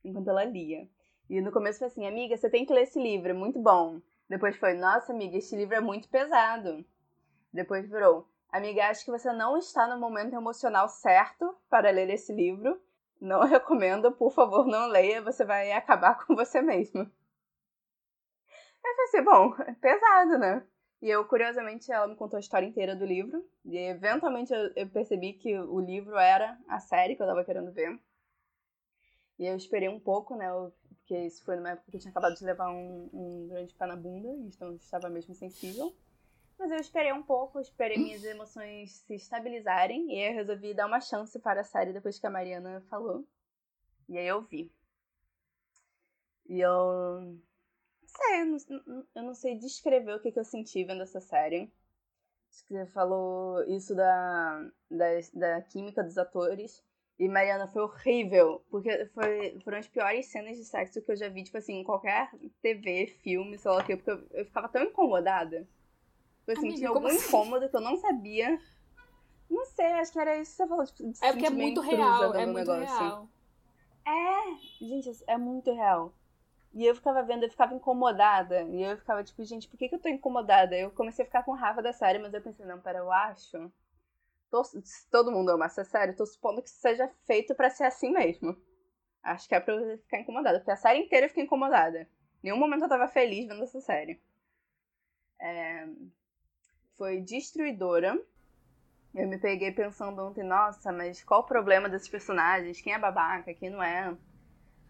[0.04, 0.88] Enquanto ela lia.
[1.30, 4.02] E no começo foi assim: Amiga, você tem que ler esse livro, é muito bom.
[4.30, 6.84] Depois foi: Nossa, amiga, este livro é muito pesado.
[7.54, 12.34] Depois virou: Amiga, acho que você não está no momento emocional certo para ler esse
[12.34, 12.82] livro.
[13.20, 17.10] Não recomendo, por favor, não leia, você vai acabar com você mesmo.
[18.92, 20.66] Eu pensei, bom, é pesado, né?
[21.02, 23.44] E eu, curiosamente, ela me contou a história inteira do livro.
[23.66, 27.72] E eventualmente eu, eu percebi que o livro era a série que eu tava querendo
[27.72, 27.98] ver.
[29.40, 30.48] E eu esperei um pouco, né?
[30.50, 33.74] eu- porque isso foi numa época que eu tinha acabado de levar um, um grande
[33.74, 35.94] pé na bunda, então eu estava mesmo sensível.
[36.60, 41.02] Mas eu esperei um pouco, esperei minhas emoções se estabilizarem e eu resolvi dar uma
[41.02, 43.26] chance para a série depois que a Mariana falou.
[44.10, 44.72] E aí eu vi.
[46.48, 47.40] E eu.
[48.22, 51.72] Sei, eu não, eu não sei descrever o que, que eu senti vendo essa série.
[52.52, 56.84] Acho que Você falou isso da, da, da química dos atores.
[57.20, 61.30] E Mariana foi horrível, porque foi, foram as piores cenas de sexo que eu já
[61.30, 62.32] vi, tipo assim, em qualquer
[62.64, 65.68] TV, filme, sei lá o quê, porque eu, eu ficava tão incomodada.
[66.48, 67.28] Assim, Amiga, como algum assim?
[67.28, 68.60] incômodo que eu não sabia.
[69.50, 71.82] Não sei, acho que era isso que você falou, tipo, de É porque é muito
[71.82, 72.86] real, é muito negócio.
[72.86, 73.30] real.
[74.06, 76.12] É, gente, é muito real.
[76.74, 78.64] E eu ficava vendo, eu ficava incomodada.
[78.64, 80.76] E eu ficava tipo, gente, por que, que eu tô incomodada?
[80.78, 83.72] Eu comecei a ficar com raiva da série, mas eu pensei, não, pera, eu acho.
[84.52, 88.12] Tô- se todo mundo ama essa série, tô supondo que seja feito pra ser assim
[88.14, 88.58] mesmo.
[89.24, 90.60] Acho que é pra eu ficar incomodada.
[90.60, 92.08] Porque a série inteira eu fiquei incomodada.
[92.44, 94.22] Nenhum momento eu tava feliz vendo essa série.
[95.40, 95.86] É,
[96.98, 98.18] Foi destruidora.
[99.16, 102.82] Eu me peguei pensando ontem, nossa, mas qual o problema desses personagens?
[102.82, 104.16] Quem é babaca, quem não é?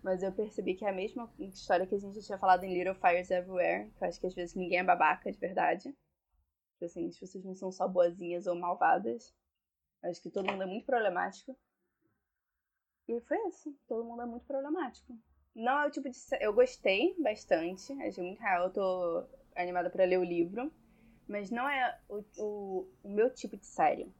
[0.01, 2.95] Mas eu percebi que é a mesma história que a gente tinha falado em Little
[2.95, 5.95] Fires Everywhere, que eu acho que às vezes ninguém é babaca de verdade.
[6.73, 9.33] Tipo assim, as pessoas não são só boazinhas ou malvadas.
[10.01, 11.55] Eu acho que todo mundo é muito problemático.
[13.07, 15.15] E foi isso, todo mundo é muito problemático.
[15.53, 16.17] Não é o tipo de.
[16.39, 20.71] Eu gostei bastante, achei muito real, eu tô animada pra ler o livro.
[21.27, 24.11] Mas não é o, o, o meu tipo de série.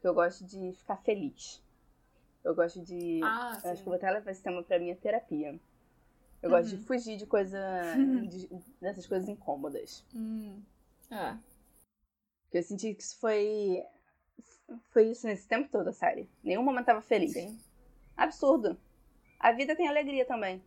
[0.00, 1.62] Que eu gosto de ficar feliz.
[2.44, 3.20] Eu gosto de.
[3.22, 5.58] Ah, eu acho que vou até levar esse tema pra minha terapia.
[6.42, 7.58] Eu gosto de fugir de coisa.
[8.28, 8.48] de-
[8.80, 10.04] dessas coisas incômodas.
[10.14, 10.60] Hum.
[11.10, 11.36] É.
[12.44, 13.82] Porque eu senti que isso foi.
[14.90, 16.28] Foi isso nesse tempo todo, a série.
[16.42, 17.32] Nenhum momento tava feliz.
[17.32, 17.58] Sim.
[18.16, 18.76] Absurdo.
[19.38, 20.62] A vida tem alegria também.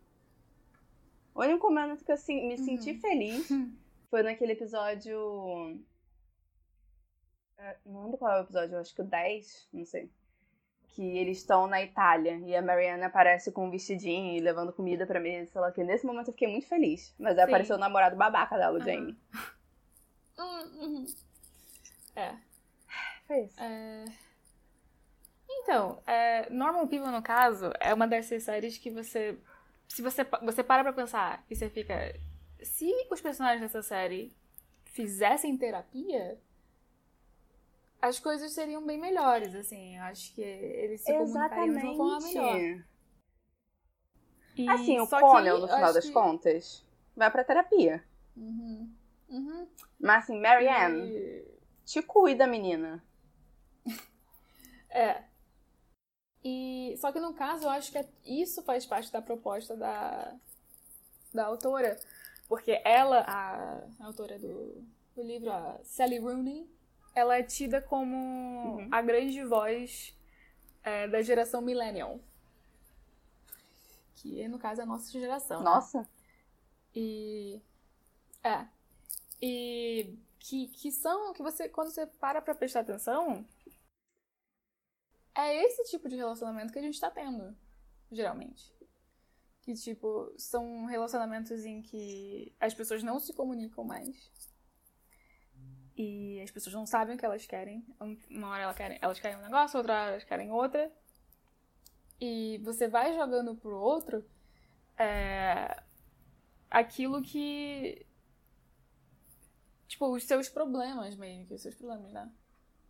[1.34, 3.00] O único momento que eu me senti Uhum.
[3.00, 3.48] feliz
[4.08, 5.78] foi naquele episódio.
[7.58, 10.10] É, Não lembro qual é o episódio, eu acho que o 10, não sei.
[10.96, 15.06] Que eles estão na Itália e a Mariana aparece com um vestidinho e levando comida
[15.06, 15.84] pra mesa, sei lá que.
[15.84, 17.14] Nesse momento eu fiquei muito feliz.
[17.18, 17.50] Mas aí Sim.
[17.50, 18.82] apareceu o namorado babaca dela, o.
[18.82, 19.14] Jamie.
[20.38, 21.06] Hum, uhum.
[22.16, 22.34] É.
[23.26, 23.60] Foi isso.
[23.60, 24.04] É,
[25.48, 29.38] Então, é, Normal People, no caso, é uma dessas séries que você.
[29.88, 32.18] Se você, você para pra pensar e você fica.
[32.62, 34.34] Se os personagens dessa série
[34.86, 36.40] fizessem terapia,
[38.06, 39.96] as coisas seriam bem melhores, assim.
[39.96, 42.56] Eu acho que eles se comunicariam de uma forma melhor.
[42.56, 42.84] Exatamente.
[44.56, 48.02] E- Assim, o Connell, no final das que- contas, vai pra terapia.
[48.36, 48.90] Uhum.
[49.28, 49.68] Uhum.
[50.00, 53.02] Mas assim, Marianne, E- te cuida, menina.
[54.90, 55.24] É.
[56.42, 60.34] E só que no caso, eu acho que é- isso faz parte da proposta da,
[61.34, 61.98] da autora.
[62.48, 64.82] Porque ela, a, a autora do,
[65.14, 66.70] do livro, a Sally Rooney,
[67.16, 68.88] ela é tida como Uhum.
[68.92, 70.14] a grande voz
[70.84, 72.20] é, da geração millennial.
[74.16, 75.58] Que, no caso, é a nossa geração.
[75.60, 75.64] né?
[75.64, 76.08] Nossa.
[76.94, 77.60] E.
[78.44, 78.66] É.
[79.40, 81.32] E que, que são.
[81.32, 83.44] Que você, quando você para pra prestar atenção,
[85.34, 87.56] é esse tipo de relacionamento que a gente tá tendo,
[88.12, 88.72] geralmente.
[89.62, 94.30] Que, tipo, são relacionamentos em que as pessoas não se comunicam mais.
[95.96, 97.84] E as pessoas não sabem o que elas querem.
[98.30, 100.92] Uma hora elas querem, elas querem um negócio, outra hora elas querem outra.
[102.20, 104.24] E você vai jogando pro outro
[104.98, 105.82] é,
[106.70, 108.04] aquilo que.
[109.88, 112.30] Tipo, os seus problemas, meio que os seus problemas, né?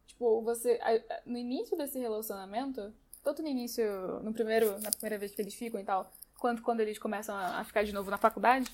[0.07, 0.81] Tipo, você.
[1.25, 2.93] No início desse relacionamento,
[3.23, 3.85] tanto no início,
[4.23, 7.63] no primeiro, na primeira vez que eles ficam e tal, quanto quando eles começam a
[7.65, 8.71] ficar de novo na faculdade,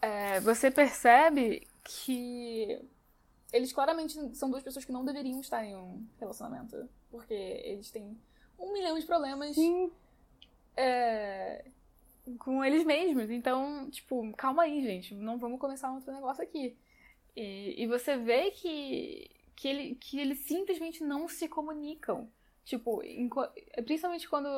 [0.00, 2.80] é, você percebe que
[3.52, 6.88] eles claramente são duas pessoas que não deveriam estar em um relacionamento.
[7.10, 8.16] Porque eles têm
[8.58, 9.56] um milhão de problemas
[10.76, 11.64] é,
[12.38, 13.30] com eles mesmos.
[13.30, 15.14] Então, tipo, calma aí, gente.
[15.14, 16.76] Não vamos começar um outro negócio aqui.
[17.36, 22.28] E, e você vê que, que, ele, que eles simplesmente não se comunicam.
[22.64, 23.02] Tipo,
[23.84, 24.48] principalmente quando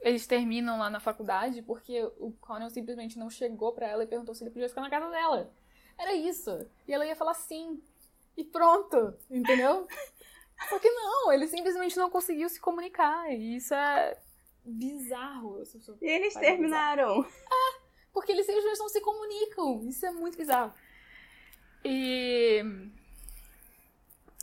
[0.00, 4.34] eles terminam lá na faculdade, porque o Connell simplesmente não chegou pra ela e perguntou
[4.34, 5.52] se ele podia ficar na casa dela.
[5.98, 6.66] Era isso.
[6.86, 7.82] E ela ia falar sim.
[8.36, 9.86] E pronto, entendeu?
[10.68, 13.30] Só que não, ele simplesmente não conseguiu se comunicar.
[13.32, 14.16] E isso é
[14.64, 15.62] bizarro.
[16.00, 17.26] E eles terminaram.
[18.12, 19.82] porque eles simplesmente não se comunicam.
[19.88, 20.72] Isso é muito bizarro.
[21.84, 22.62] E.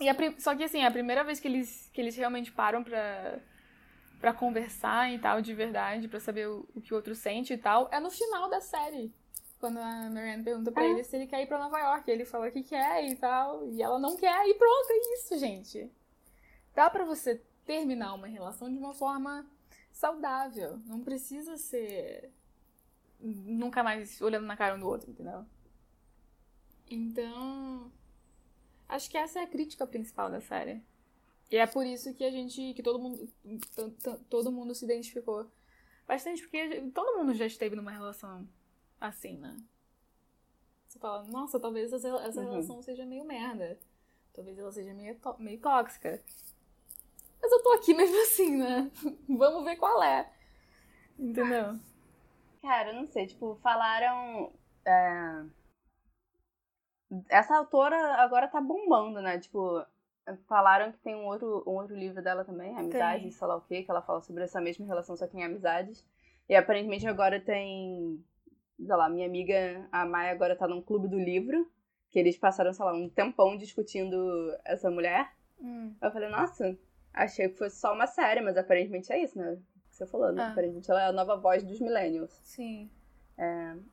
[0.01, 3.39] e a Só que assim, a primeira vez que eles, que eles realmente param pra,
[4.19, 7.57] pra conversar e tal, de verdade, pra saber o, o que o outro sente e
[7.57, 9.13] tal, é no final da série.
[9.59, 10.91] Quando a Marianne pergunta pra É.
[10.91, 12.09] ele se ele quer ir pra Nova York.
[12.09, 13.67] Ele fala que quer e tal.
[13.71, 15.91] E ela não quer, e pronto, é isso, gente.
[16.73, 19.45] Dá pra você terminar uma relação de uma forma
[19.91, 20.79] saudável.
[20.85, 22.31] Não precisa ser
[23.19, 25.45] nunca mais olhando na cara um do outro, entendeu?
[26.89, 27.91] Então,
[28.87, 30.81] acho que essa é a crítica principal da série.
[31.51, 33.29] E é por isso que a gente, que todo mundo,
[34.29, 35.51] todo mundo se identificou
[36.07, 38.47] bastante, porque todo mundo já esteve numa relação
[38.99, 39.55] assim, né?
[40.87, 42.49] Você fala, nossa, talvez essa, essa Uhum.
[42.49, 43.77] relação seja meio merda.
[44.33, 46.21] Talvez ela seja meio, meio tóxica.
[47.41, 48.91] Mas eu tô aqui mesmo assim, né?
[49.27, 50.31] Vamos ver qual é.
[51.17, 51.79] Entendeu?
[52.61, 54.51] Cara, eu não sei, tipo, falaram.
[54.85, 55.45] é,
[57.29, 59.39] Essa autora agora tá bombando, né?
[59.39, 59.83] Tipo,
[60.47, 63.31] falaram que tem um outro, um outro livro dela também, Amizades, Tem.
[63.31, 66.05] sei lá o quê, que ela fala sobre essa mesma relação, só que em amizades.
[66.47, 68.23] E aparentemente agora tem.
[68.79, 71.69] Sei lá, minha amiga, a Maia, agora tá num clube do livro,
[72.09, 74.15] que eles passaram, sei lá, um tempão discutindo
[74.63, 75.31] essa mulher.
[75.59, 75.93] Hum.
[76.01, 76.77] Eu falei, nossa,
[77.13, 79.51] achei que fosse só uma série, mas aparentemente é isso, né?
[79.51, 80.43] O que você falou, né?
[80.43, 80.51] Ah.
[80.51, 82.31] Aparentemente ela é a nova voz dos millennials.
[82.43, 82.89] Sim.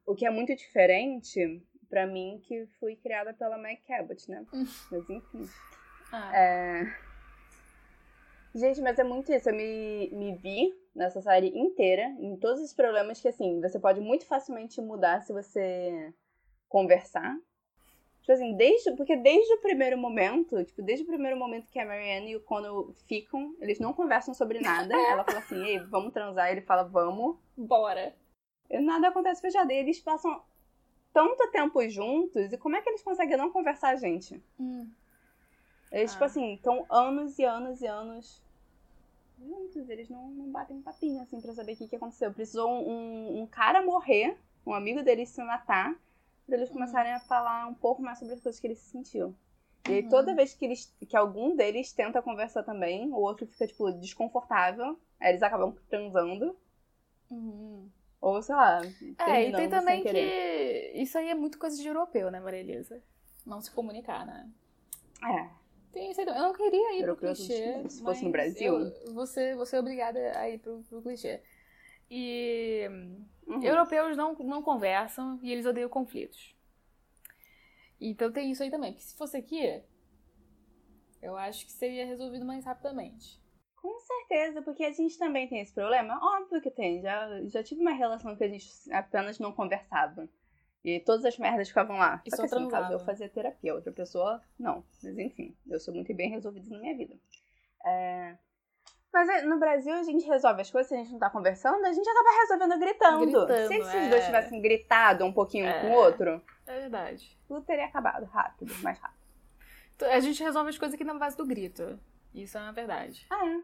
[0.05, 4.45] O que é muito diferente pra mim, que fui criada pela Meg Cabot, né?
[4.53, 4.67] Hum.
[4.91, 5.49] Mas enfim.
[6.13, 6.97] Ah, É...
[8.55, 9.51] Gente, mas é muito isso.
[9.51, 14.01] Eu me, me vi nessa série inteira, em todos os problemas que, assim, você pode
[14.01, 16.13] muito facilmente mudar se você
[16.69, 17.37] conversar.
[18.21, 21.87] Tipo assim, desde, porque desde o primeiro momento, tipo, desde o primeiro momento que a
[21.87, 24.93] Marianne e o Connell ficam, eles não conversam sobre nada.
[24.99, 26.51] Ela fala assim, ei, vamos transar.
[26.51, 27.37] Ele fala, vamos.
[27.57, 28.13] bora.
[28.69, 29.71] E nada acontece fechado.
[29.71, 30.43] E eles passam
[31.13, 34.43] tanto tempo juntos, e como é que eles conseguem não conversar, gente?
[34.59, 34.91] Hum.
[35.93, 36.15] Eles, Ah.
[36.15, 38.43] tipo assim, estão anos e anos e anos
[39.39, 39.89] juntos.
[39.89, 42.33] Eles não, não batem um papinho, assim, pra saber o que, que aconteceu.
[42.33, 45.95] Precisou um, um cara morrer, um amigo deles se matar,
[46.47, 49.35] pra eles começarem a falar um pouco mais sobre as coisas que eles sentiam.
[49.89, 50.09] E aí, Uhum.
[50.09, 54.99] toda vez que, eles, que algum deles tenta conversar também, o outro fica, tipo, desconfortável.
[55.21, 56.57] Aí eles acabam transando.
[57.31, 57.89] Uhum.
[58.21, 58.81] Ou, sei lá,
[59.19, 63.01] É, e tem também que isso aí é muito coisa de europeu, né, Maria Elisa?
[63.45, 64.49] Não se comunicar, né?
[65.23, 65.49] É,
[65.97, 66.43] Tem isso aí também.
[66.43, 67.89] Eu não queria ir pro clichê.
[67.89, 68.75] Se fosse no Brasil.
[68.79, 71.41] Eu, você, você é obrigada a ir pro, pro clichê.
[72.11, 72.87] E
[73.47, 73.63] uhum.
[73.63, 76.55] europeus não, não conversam e eles odeiam conflitos.
[77.99, 78.93] Então tem isso aí também.
[78.93, 79.83] Porque se fosse aqui,
[81.23, 83.41] eu acho que seria resolvido mais rapidamente.
[83.77, 86.21] Com certeza, porque a gente também tem esse problema.
[86.23, 87.01] Óbvio que tem.
[87.01, 90.29] Já, já tive uma relação que a gente apenas não conversava.
[90.87, 92.23] E todas as merdas ficavam lá.
[92.25, 93.75] E Só só que assim, caso, eu fazia terapia.
[93.75, 94.85] Outra pessoa, não.
[95.03, 97.17] Mas enfim, eu sou muito bem resolvida na minha vida.
[97.85, 98.37] É,
[99.13, 101.85] Mas é, no Brasil a gente resolve as coisas, se a gente não tá conversando,
[101.85, 103.21] a gente acaba resolvendo gritando.
[103.21, 104.09] Gritando, se esses é.
[104.11, 105.81] dois tivessem gritado um pouquinho um É.
[105.81, 107.37] com o outro, É verdade.
[107.49, 109.17] tudo teria acabado rápido, mais rápido.
[110.03, 111.99] A gente resolve as coisas aqui na base do grito.
[112.33, 113.27] Isso é uma verdade.
[113.29, 113.61] Ah, é.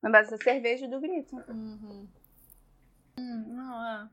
[0.00, 1.36] Na base da cerveja e do grito.
[1.48, 2.08] Uhum.
[3.18, 4.08] Hum, não, é.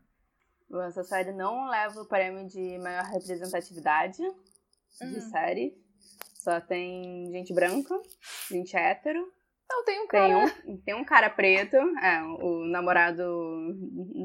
[0.87, 5.21] Essa série não leva o prêmio de maior representatividade de Hum.
[5.29, 5.77] série.
[6.35, 7.99] Só tem gente branca,
[8.49, 9.31] gente hétero.
[9.69, 10.53] Não, tem um Tem cara.
[10.67, 13.23] um, tem um cara preto, é, o namorado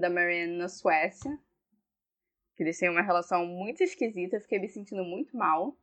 [0.01, 1.39] da Marianne na Suécia.
[2.57, 5.77] Que eles têm uma relação muito esquisita, eu fiquei me sentindo muito mal.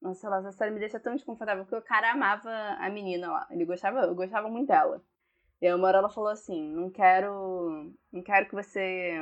[0.00, 3.46] Nossa, essa série me deixa tão desconfortável, porque o cara amava a menina lá.
[3.50, 5.04] Ele gostava, eu gostava muito dela.
[5.60, 7.92] E aí uma hora ela falou assim, não quero.
[8.12, 9.14] Não quero que você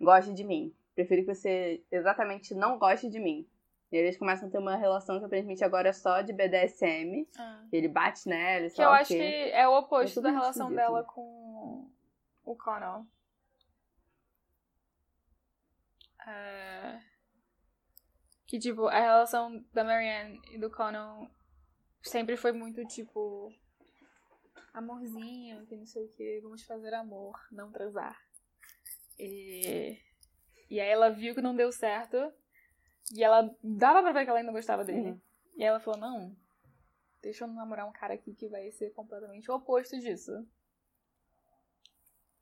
[0.00, 0.74] goste de mim.
[0.94, 3.46] Prefiro que você exatamente não goste de mim.
[3.90, 7.26] E eles começam a ter uma relação que aparentemente agora é só de BDSM.
[7.38, 7.64] Ah.
[7.72, 10.30] Ele bate nela, e Que eu o acho que é o É oposto tudo da
[10.30, 10.86] relação esquisito.
[10.86, 11.88] dela com
[12.44, 13.06] o Connell.
[16.26, 17.00] É...
[18.46, 21.30] Que, tipo, a relação da Marianne e do Connell
[22.02, 23.52] sempre foi muito, tipo...
[24.72, 28.18] Amorzinho, que não sei o que, vamos fazer amor, não transar.
[29.18, 29.98] E...
[30.70, 32.16] E aí ela viu que não deu certo.
[33.14, 35.10] E ela dava pra ver que ela ainda gostava dele.
[35.12, 35.20] Uhum.
[35.56, 36.36] E ela falou, não,
[37.22, 40.46] deixa eu namorar um cara aqui que vai ser completamente o oposto disso.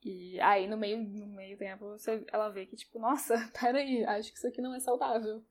[0.03, 4.31] E aí, no meio, no meio tempo, você, ela vê que, tipo, nossa, peraí, acho
[4.31, 5.45] que isso aqui não é saudável.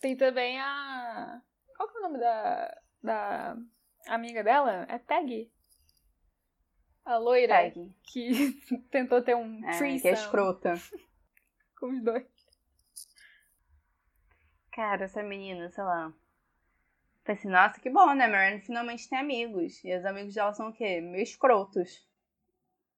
[0.00, 1.40] Tem também a.
[1.76, 3.56] Qual que é o nome da, da
[4.08, 4.86] amiga dela?
[4.88, 5.50] É Peggy.
[7.04, 7.94] A loira Peggy.
[8.04, 8.52] que
[8.90, 10.74] tentou ter um É, threesome que é escrota.
[11.78, 12.24] com os dois.
[14.72, 16.12] Cara, essa menina, sei lá.
[17.24, 18.26] Falei assim, nossa, que bom, né?
[18.26, 19.82] Marianne finalmente tem amigos.
[19.84, 21.00] E os amigos dela são o quê?
[21.00, 22.06] Meio escrotos.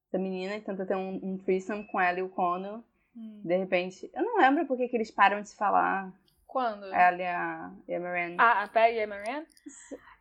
[0.07, 2.83] Essa menina tenta ter um, um threesome com ela e o Conan.
[3.15, 3.41] Hum.
[3.43, 6.11] De repente, eu não lembro por que que eles param de se falar.
[6.45, 6.85] Quando?
[6.93, 8.35] Ela e a, e a Marianne.
[8.39, 9.47] Ah, a Peggy e a Marianne?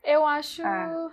[0.03, 0.63] Eu acho.
[0.65, 1.11] Ah.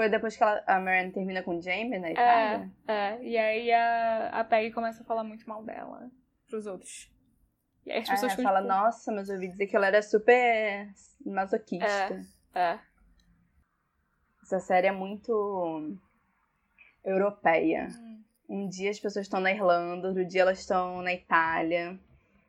[0.00, 2.70] Foi depois que ela, a Marianne termina com o Jamie na É, Itália?
[2.88, 3.22] é.
[3.22, 6.10] E aí a, a Peggy começa a falar muito mal dela
[6.48, 7.12] pros outros.
[7.84, 10.00] E aí as pessoas É, ficam fala, nossa, mas eu ouvi dizer que ela era
[10.00, 10.88] super
[11.26, 12.18] masoquista.
[12.54, 12.78] É.
[14.42, 15.98] Essa série é muito
[17.04, 17.88] europeia.
[17.90, 18.22] Hum.
[18.48, 22.00] Um dia as pessoas estão na Irlanda, outro dia elas estão na Itália.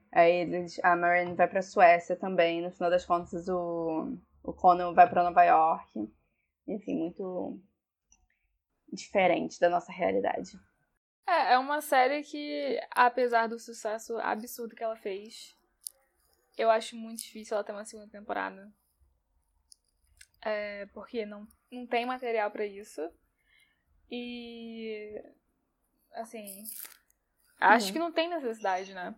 [0.10, 2.62] Aí eles, a Marianne vai pra Suécia também.
[2.62, 6.10] No final das contas, o, o Conan vai pra Nova York.
[6.68, 7.60] Enfim, muito
[8.92, 10.60] diferente da nossa realidade.
[11.28, 15.56] É, é uma série que, apesar do sucesso absurdo que ela fez,
[16.58, 18.72] eu acho muito difícil ela ter uma segunda temporada.
[20.44, 23.02] É, porque não, não tem material pra isso.
[24.10, 25.22] E.
[26.14, 26.64] Assim.
[27.60, 27.94] Acho Uhum.
[27.94, 29.16] que não tem necessidade, né?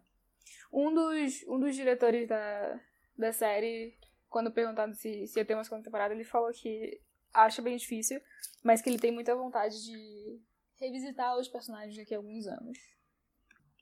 [0.72, 2.80] Um dos, um dos diretores da,
[3.18, 3.98] da série,
[4.30, 7.00] quando perguntado se, se ia ter uma segunda temporada, ele falou que
[7.34, 8.22] acha bem difícil,
[8.64, 10.42] mas que ele tem muita vontade de
[10.80, 12.78] revisitar os personagens daqui a alguns anos.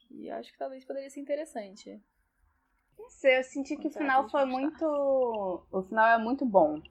[0.09, 2.01] E acho que talvez poderia ser interessante.
[2.97, 5.65] Não sei, eu senti que o final foi vão muito.
[5.71, 6.81] O final é muito bom.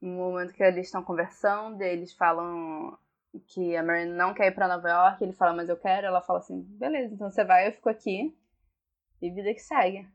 [0.00, 2.98] No momento que eles estão conversando, eles falam
[3.46, 6.06] que a Marianne não quer ir pra Nova York, ele fala, mas eu quero.
[6.06, 8.36] Ela fala assim, beleza, então você vai, eu fico aqui.
[9.22, 10.06] E vida que segue.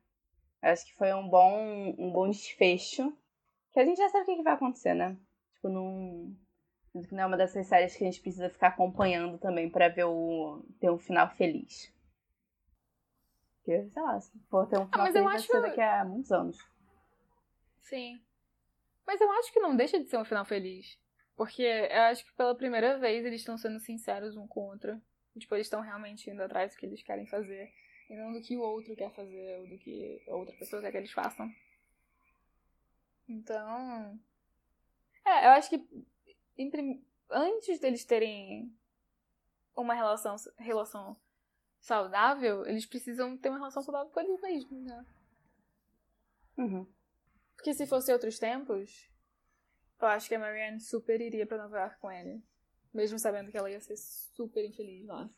[0.62, 3.12] Eu acho que foi um bom, um bom desfecho.
[3.72, 5.18] Que a gente já sabe o que vai acontecer, né?
[5.62, 6.36] Tipo, não.
[7.12, 10.66] Não é uma dessas séries que a gente precisa ficar acompanhando também pra ver o.
[10.80, 11.94] ter um final feliz.
[13.58, 15.80] Porque, sei lá, se for ter um final mas eu feliz, vai acho- ser daqui
[15.82, 16.58] a muitos anos.
[17.84, 18.20] Sim.
[19.06, 21.00] Mas eu acho que não deixa de ser um final feliz.
[21.38, 25.00] Porque eu acho que pela primeira vez eles estão sendo sinceros um com o outro.
[25.38, 27.72] Tipo, eles estão realmente indo atrás do que eles querem fazer.
[28.10, 30.92] E não do que o outro quer fazer ou do que a outra pessoa quer
[30.92, 31.50] que eles façam.
[33.30, 34.20] Então.
[35.32, 35.80] É, eu acho que
[36.70, 38.70] prim- antes deles terem
[39.76, 41.16] uma relação, relação
[41.80, 45.06] saudável, eles precisam ter uma relação saudável com eles mesmos, né?
[46.58, 46.86] Uhum.
[47.56, 49.10] Porque se fosse outros tempos,
[50.02, 52.44] eu acho que a Marianne super iria pra Nova York com ele.
[52.94, 55.30] Mesmo sabendo que ela ia ser super infeliz lá.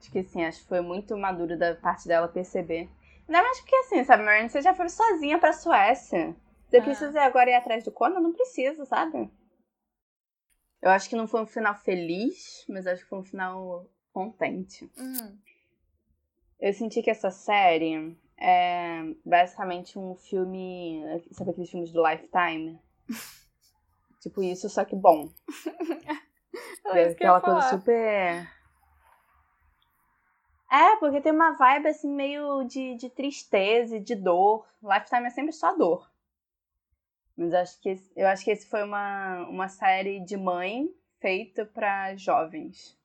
[0.00, 2.88] Acho que sim, acho que foi muito maduro da parte dela perceber.
[3.28, 6.34] Ainda mais porque assim, sabe, Marianne, você já foi sozinha pra Suécia.
[6.68, 6.82] Você Ah.
[6.82, 8.20] precisa agora ir atrás do Conan?
[8.20, 9.30] Não precisa, sabe?
[10.82, 14.90] Eu acho que não foi um final feliz, mas acho que foi um final contente.
[14.98, 15.38] Hum.
[16.60, 21.02] Eu senti que essa série é basicamente um filme.
[21.32, 22.80] Sabe aqueles filmes do Lifetime?
[24.20, 25.28] tipo isso, só que bom.
[26.94, 27.70] Ia Aquela coisa falar.
[27.70, 28.56] super.
[30.70, 34.66] É, porque tem uma vibe assim meio de, de tristeza e de dor.
[34.82, 36.08] Lifetime é sempre só dor.
[37.36, 40.88] Mas acho que esse, eu acho que esse foi uma, uma série de mãe
[41.20, 42.98] feita pra jovens,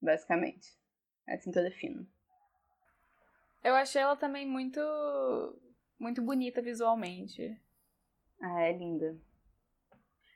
[0.00, 0.78] basicamente.
[1.26, 2.06] É assim que eu defino.
[3.62, 4.80] Eu achei ela também muito.
[5.98, 7.58] muito bonita visualmente.
[8.40, 9.16] Ah, é linda.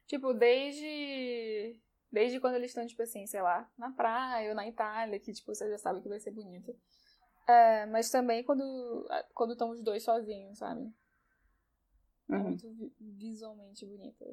[0.07, 1.81] Tipo, desde.
[2.13, 5.53] Desde quando eles estão, tipo assim, sei lá, na praia ou na Itália, que, tipo,
[5.53, 6.73] você já sabe que vai ser bonito.
[7.49, 10.95] É, mas também quando quando estão os dois sozinhos, sabe?
[12.31, 12.43] É Uhum.
[12.45, 14.25] muito vi- visualmente bonita.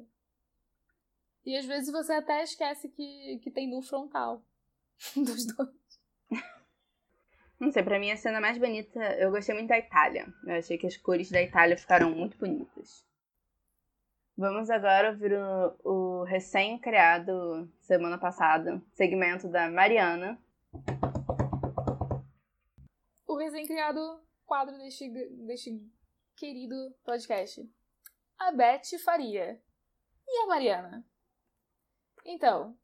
[1.44, 4.42] E às vezes você até esquece que, que tem nu frontal
[5.16, 5.70] dos dois.
[7.60, 10.26] Não sei, pra mim a cena mais bonita, eu gostei muito da Itália.
[10.44, 13.04] Eu achei que as cores da Itália ficaram muito bonitas.
[14.36, 20.40] Vamos agora ouvir o, o recém-criado, semana passada, segmento da Mariana.
[23.26, 24.00] O recém-criado
[24.44, 25.08] quadro deste,
[25.46, 25.80] deste
[26.36, 27.68] querido podcast.
[28.42, 29.62] A Beth Faria.
[30.26, 31.06] E a Mariana?
[32.24, 32.76] Então,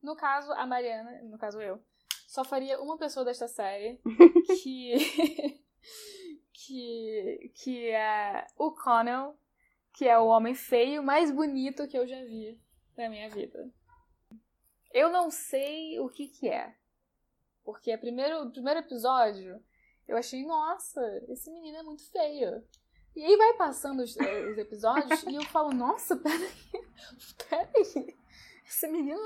[0.00, 1.82] no caso, a Mariana, no caso eu,
[2.28, 4.00] só faria uma pessoa desta série
[4.62, 5.64] que.
[6.52, 7.52] que.
[7.56, 9.36] que é o Connell,
[9.92, 12.60] que é o homem feio mais bonito que eu já vi
[12.96, 13.68] na minha vida.
[14.92, 16.76] Eu não sei o que que é.
[17.64, 19.60] Porque primeiro, o primeiro episódio
[20.06, 22.64] eu achei, nossa, esse menino é muito feio.
[23.14, 26.50] E aí vai passando os, eh, os episódios e eu falo, nossa, peraí,
[27.48, 28.16] peraí.
[28.66, 29.18] Esse menino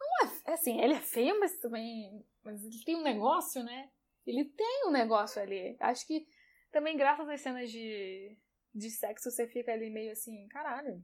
[0.00, 0.50] não é.
[0.50, 2.24] é Assim, ele é feio, mas também.
[2.42, 3.90] Mas ele tem um negócio, né?
[4.26, 5.76] Ele tem um negócio ali.
[5.80, 6.26] Acho que
[6.70, 8.36] também, graças às cenas de,
[8.74, 11.02] de sexo, você fica ali meio assim, caralho.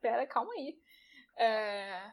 [0.00, 0.78] Pera, calma aí.
[1.36, 2.10] É,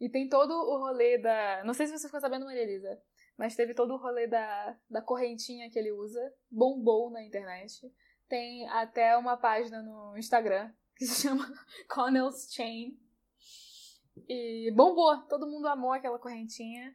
[0.00, 1.62] E tem todo o rolê da.
[1.64, 3.00] Não sei se você ficou sabendo, Maria Elisa,
[3.42, 6.32] mas teve todo o rolê da, da correntinha que ele usa.
[6.48, 7.92] Bombou na internet.
[8.28, 11.52] Tem até uma página no Instagram que se chama
[11.92, 12.96] Connell's Chain.
[14.28, 15.22] E bombou.
[15.22, 16.94] Todo mundo amou aquela correntinha.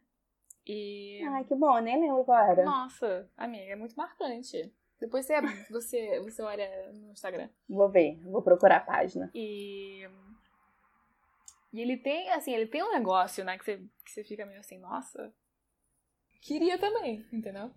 [0.65, 1.21] E.
[1.27, 2.63] Ai, que bom, nem lembro qual era.
[2.63, 4.73] Nossa, amiga, é muito marcante.
[5.01, 7.49] Depois você, você, você olha no Instagram.
[7.67, 9.29] Vou ver, vou procurar a página.
[9.35, 10.07] E.
[11.73, 14.61] E ele tem, assim, ele tem um negócio, né, que você, que você fica meio
[14.61, 15.33] assim, nossa.
[16.41, 17.71] Queria também, entendeu?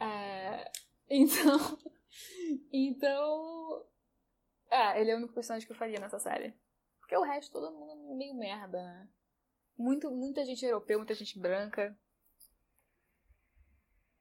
[0.00, 0.70] É,
[1.10, 1.58] então.
[2.72, 3.86] Então.
[4.70, 6.54] É, ele é o único personagem que eu faria nessa série.
[6.98, 9.08] Porque o resto todo mundo é meio merda, né?
[9.76, 11.96] Muito, muita gente europeu, muita gente branca.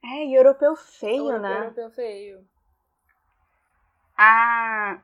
[0.03, 1.59] É, e europeu feio, europeu, né?
[1.59, 2.47] europeu feio.
[4.17, 5.01] Ah.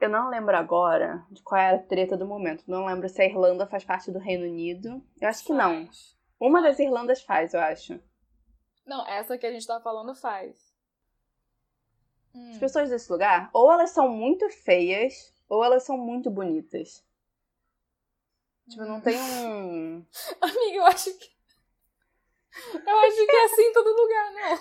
[0.00, 2.64] Eu não lembro agora de qual é a treta do momento.
[2.66, 5.00] Não lembro se a Irlanda faz parte do Reino Unido.
[5.20, 5.88] Eu acho que não.
[6.42, 8.02] Uma das Irlandas faz, eu acho.
[8.84, 10.74] Não, essa que a gente tá falando faz.
[12.34, 12.50] Hum.
[12.50, 17.06] As pessoas desse lugar, ou elas são muito feias, ou elas são muito bonitas.
[18.68, 20.04] Tipo, não tem um.
[20.42, 21.30] Amiga, eu acho que.
[22.74, 24.58] Eu acho que é assim em todo lugar, não.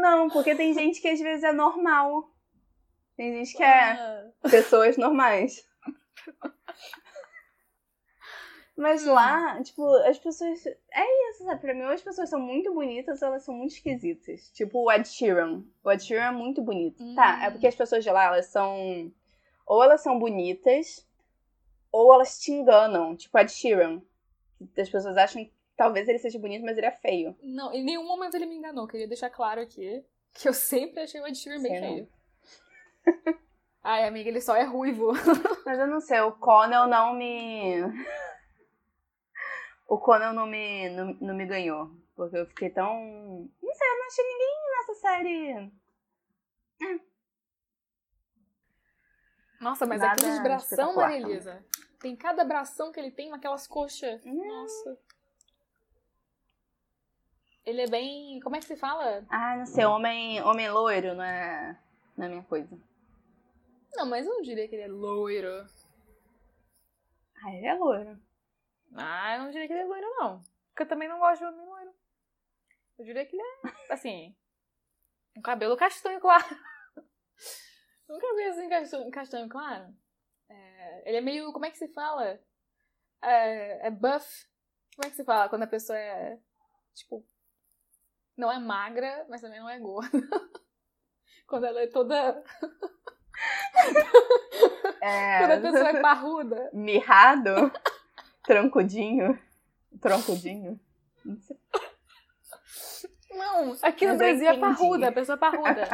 [0.00, 2.32] Não, porque tem gente que às vezes é normal.
[3.16, 5.68] Tem gente que é Ah, pessoas normais.
[8.76, 10.66] Mas lá, tipo, as pessoas.
[10.66, 11.60] É isso, sabe?
[11.60, 14.50] Pra mim, as pessoas são muito bonitas elas são muito esquisitas.
[14.50, 15.62] Tipo o Ed Sheeran.
[15.84, 17.02] O Ed Sheeran é muito bonito.
[17.02, 17.14] Hum.
[17.14, 19.12] Tá, é porque as pessoas de lá, elas são.
[19.66, 21.06] Ou elas são bonitas,
[21.90, 23.14] ou elas te enganam.
[23.14, 24.00] Tipo o Ed Sheeran.
[24.78, 27.36] As pessoas acham que talvez ele seja bonito, mas ele é feio.
[27.42, 28.86] Não, em nenhum momento ele me enganou.
[28.86, 30.02] Queria deixar claro aqui
[30.32, 32.08] que eu sempre achei o Ed Sheeran bem feio.
[33.84, 35.12] Ai, amiga, ele só é ruivo.
[35.66, 37.82] Mas eu não sei, o Conan não me.
[39.86, 41.90] O Conan não me, não, não me ganhou.
[42.14, 42.94] Porque eu fiquei tão.
[43.62, 45.72] Não sei, eu não achei ninguém nessa série.
[49.60, 51.64] Nossa, mas Nada aqueles bração, Maria Elisa.
[52.00, 54.24] Tem cada bração que ele tem, aquelas coxas.
[54.26, 54.46] Hum.
[54.46, 54.98] Nossa.
[57.64, 58.40] Ele é bem.
[58.40, 59.24] Como é que se fala?
[59.30, 61.78] Ah, não sei, homem, homem loiro não é,
[62.16, 62.76] não é minha coisa.
[63.94, 65.64] Não, mas eu não diria que ele é loiro.
[67.44, 68.18] Ah, ele é loiro.
[68.94, 70.42] Ah, eu não diria que ele é loiro, não.
[70.68, 71.94] Porque eu também não gosto de homem loiro.
[72.98, 74.36] Eu diria que ele é, assim,
[75.36, 76.44] um cabelo castanho claro.
[78.08, 79.94] um cabelo assim, castanho, castanho claro.
[80.48, 82.38] É, ele é meio, como é que se fala?
[83.22, 84.46] É, é buff.
[84.94, 86.38] Como é que se fala quando a pessoa é,
[86.94, 87.26] tipo,
[88.36, 90.10] não é magra, mas também não é gorda.
[91.46, 92.42] quando ela é toda...
[95.38, 95.96] Quando a pessoa É.
[95.96, 96.70] é parruda.
[96.72, 97.72] Mirrado?
[98.44, 99.38] Troncudinho?
[100.00, 100.80] Troncudinho?
[101.24, 101.58] Não sei.
[103.30, 105.88] Não, aqui no eu Brasil é parruda, a pessoa é parruda.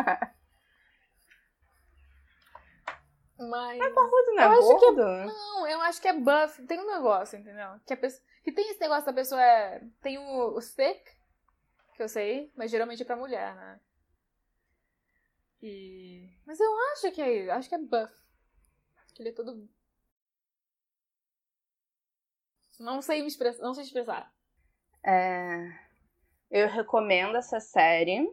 [3.38, 3.78] Mas.
[3.94, 5.24] Parrudo não Eu é acho que é-?
[5.26, 6.66] Não, eu acho que é buff.
[6.66, 7.80] Tem um negócio, entendeu?
[7.86, 8.22] Que, a pessoa...
[8.42, 9.80] que tem esse negócio da pessoa é.
[10.03, 11.01] Tem o, o thick,
[11.94, 13.80] que eu sei, mas geralmente é pra mulher, né?
[15.62, 16.28] E.
[16.44, 17.51] Mas eu acho que é.
[17.51, 18.12] Acho que é buff.
[19.14, 19.68] Que ele é todo.
[22.78, 23.62] Não sei me expressar.
[23.62, 24.32] Não sei expressar.
[25.04, 25.70] É,
[26.50, 28.30] eu recomendo essa série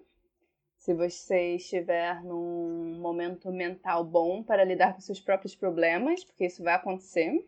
[0.78, 6.64] se você estiver num momento mental bom para lidar com seus próprios problemas, porque isso
[6.64, 7.48] vai acontecer.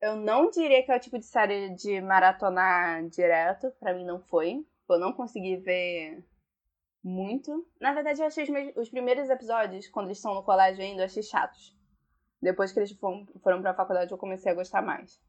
[0.00, 4.20] Eu não diria que é o tipo de série de maratonar direto, pra mim não
[4.20, 4.64] foi.
[4.88, 6.22] Eu não consegui ver
[7.02, 7.66] muito.
[7.80, 11.02] Na verdade, eu achei os, meus- os primeiros episódios, quando eles estão no colégio ainda,
[11.02, 11.74] eu achei chatos.
[12.40, 15.20] Depois que eles foram, foram pra faculdade, eu comecei a gostar mais.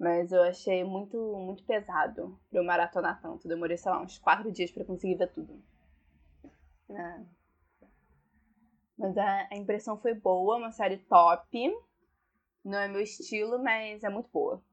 [0.00, 3.46] Mas eu achei muito, muito pesado pra eu maratonar tanto.
[3.46, 5.62] Demorei, sei lá, uns quatro dias pra conseguir ver tudo.
[6.88, 7.22] É.
[8.96, 11.70] Mas a, a impressão foi boa, uma série top.
[12.64, 14.64] Não é meu estilo, mas é muito boa.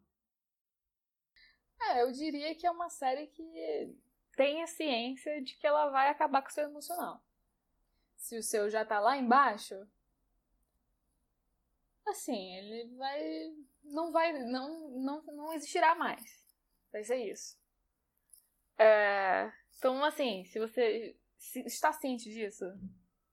[1.81, 3.93] É, eu diria que é uma série que
[4.37, 7.21] tem a ciência de que ela vai acabar com o seu emocional.
[8.15, 9.75] Se o seu já tá lá embaixo,
[12.07, 13.53] assim, ele vai.
[13.87, 14.33] Não vai.
[14.43, 16.21] Não, não, não existirá mais.
[16.91, 17.57] Vai ser isso.
[18.77, 22.65] É, então, assim, se você se- está ciente disso,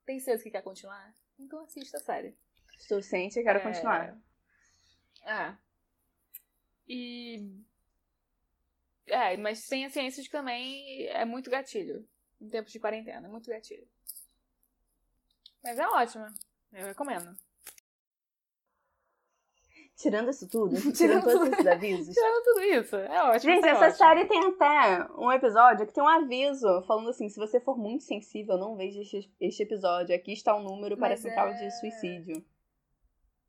[0.07, 2.37] tem certeza que quer continuar, então assista a série.
[2.79, 3.63] Estou ciente e quero É.
[3.63, 4.19] continuar.
[5.25, 5.57] É.
[6.89, 7.51] E.
[9.07, 12.09] É, mas tem a ciência de que também é muito gatilho.
[12.41, 13.87] Em tempos de quarentena, é muito gatilho.
[15.63, 16.33] Mas é ótima.
[16.73, 17.39] Eu recomendo.
[19.97, 22.15] Tirando isso tudo, Tirando tirando todos esses avisos.
[22.15, 23.53] Tirando tudo isso, é ótimo.
[23.55, 23.97] Gente, é essa ótimo.
[23.97, 28.03] série tem até um episódio que tem um aviso falando assim: se você for muito
[28.03, 30.15] sensível, não veja este, este episódio.
[30.15, 32.45] Aqui está o número para Mas central é- de suicídio.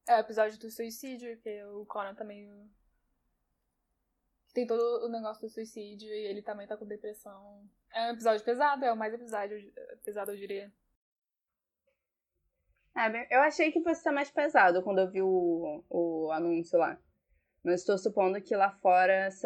[0.07, 2.47] É o episódio do suicídio, que o Conan também.
[4.53, 7.67] Tem todo o negócio do suicídio e ele também tá com depressão.
[7.91, 9.57] É um episódio pesado, é o mais episódio
[10.03, 10.71] pesado, eu diria.
[12.97, 16.97] É, eu achei que fosse ser mais pesado quando eu vi o, o anúncio lá.
[17.63, 19.41] Mas estou supondo que lá fora essas,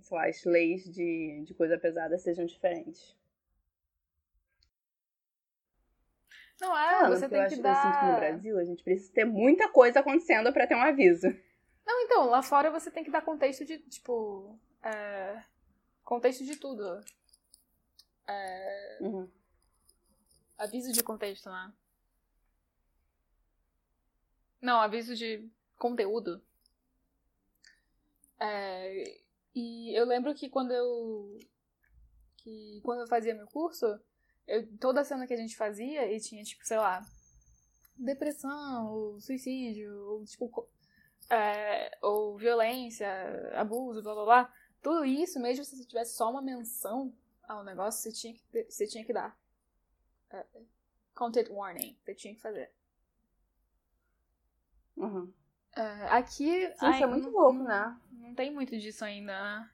[0.00, 3.16] sei lá, as leis de, de coisa pesada sejam diferentes.
[6.60, 7.70] Não é, Falando, você tem eu, que acho, dar.
[7.70, 10.82] eu sinto que no Brasil a gente precisa ter muita coisa acontecendo para ter um
[10.82, 11.26] aviso.
[11.84, 14.56] Não, então, lá fora você tem que dar contexto de, tipo.
[14.84, 15.42] é,
[16.04, 17.00] Contexto de tudo.
[18.28, 19.28] É, Uhum.
[20.58, 21.72] Aviso de contexto, né?
[24.62, 26.40] Não, aviso de conteúdo.
[28.38, 29.20] É,
[29.54, 31.38] e eu lembro que quando eu.
[32.36, 33.86] que quando eu fazia meu curso,
[34.46, 37.04] eu, toda cena que a gente fazia, e tinha, tipo, sei lá,
[37.96, 40.68] depressão, ou suicídio, ou tipo.
[41.28, 43.08] é, ou violência,
[43.54, 44.54] abuso, blá blá blá.
[44.80, 48.86] Tudo isso, mesmo se você tivesse só uma menção ao negócio, você tinha que, você
[48.86, 49.36] tinha que dar.
[50.30, 50.46] É,
[51.14, 52.72] content warning, você tinha que fazer.
[54.96, 55.32] Uhum.
[55.76, 56.66] É, aqui.
[56.76, 57.98] Sim, isso é muito não, louco, né?
[58.12, 59.70] Não tem muito disso ainda, né?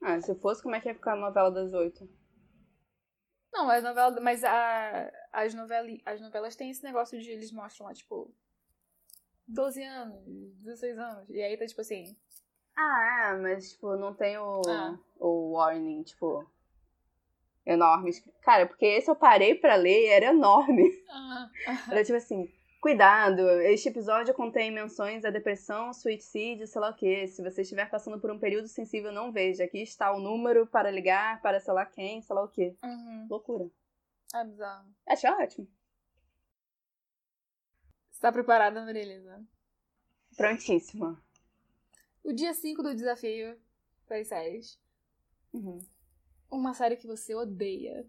[0.00, 2.08] Ah, se fosse, como é que ia ficar a novela das oito?
[3.52, 4.22] Não, as novelas.
[4.22, 8.34] Mas a, as, noveli, as novelas têm esse negócio de eles mostram lá, tipo.
[9.46, 10.24] 12 anos,
[10.62, 11.30] 16 anos.
[11.30, 12.16] E aí tá tipo assim.
[12.76, 14.98] Ah, é, mas tipo, não tem o, ah.
[15.18, 16.50] o warning, tipo.
[17.66, 18.12] Enorme.
[18.42, 20.90] Cara, porque esse eu parei pra ler e era enorme.
[21.10, 21.50] Ah.
[21.90, 22.48] Era tipo assim
[22.84, 27.26] Cuidado, este episódio contém menções à depressão, suicídio, sei lá o que.
[27.28, 29.64] Se você estiver passando por um período sensível, não veja.
[29.64, 32.76] Aqui está o número para ligar para sei lá quem, sei lá o que.
[32.84, 33.26] Uhum.
[33.30, 33.70] Loucura.
[34.34, 34.86] É bizarro.
[35.06, 35.66] Achei ótimo.
[38.12, 39.42] Está preparada, Marilisa?
[40.36, 41.18] Prontíssima.
[42.22, 43.58] O dia 5 do desafio
[44.06, 44.78] para as séries.
[45.54, 45.78] Uhum.
[46.54, 48.08] Uma série que você odeia.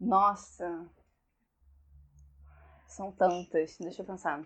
[0.00, 0.90] Nossa.
[2.86, 3.76] São tantas.
[3.78, 4.42] Deixa eu pensar.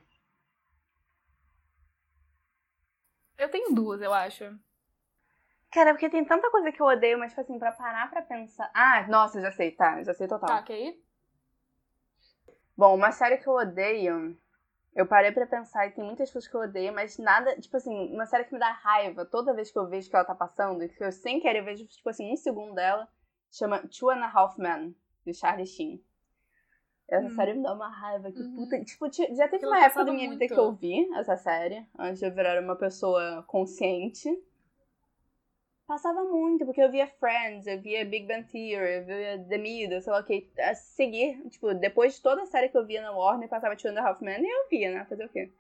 [3.38, 4.44] Eu tenho duas, eu acho.
[5.70, 8.70] Cara, porque tem tanta coisa que eu odeio, mas, tipo assim, pra parar pra pensar.
[8.74, 10.48] Ah, nossa, já sei, tá, já sei total.
[10.48, 11.00] Tá, ok.
[12.76, 14.36] Bom, uma série que eu odeio.
[14.96, 17.54] Eu parei pra pensar e tem muitas coisas que eu odeio, mas nada.
[17.60, 20.24] Tipo assim, uma série que me dá raiva toda vez que eu vejo que ela
[20.24, 23.06] tá passando, e que eu sem querer vejo, tipo assim, um segundo dela,
[23.52, 26.02] chama Two and a Half Men, de Charlie Sheen.
[27.06, 27.36] Essa hum.
[27.36, 28.32] série me dá uma raiva.
[28.32, 28.56] Que uhum.
[28.56, 28.82] puta.
[28.82, 30.40] Tipo, já teve uma época da minha muito.
[30.40, 34.30] vida que eu vi essa série, antes de eu virar uma pessoa consciente.
[35.86, 40.00] Passava muito, porque eu via Friends, eu via Big Bang Theory, eu via The Middle,
[40.00, 40.50] sei lá o que.
[40.58, 43.92] A seguir, tipo, depois de toda a série que eu via na Warner, passava Two
[43.92, 45.04] and a Half Men e eu via, né?
[45.04, 45.52] Fazer o quê?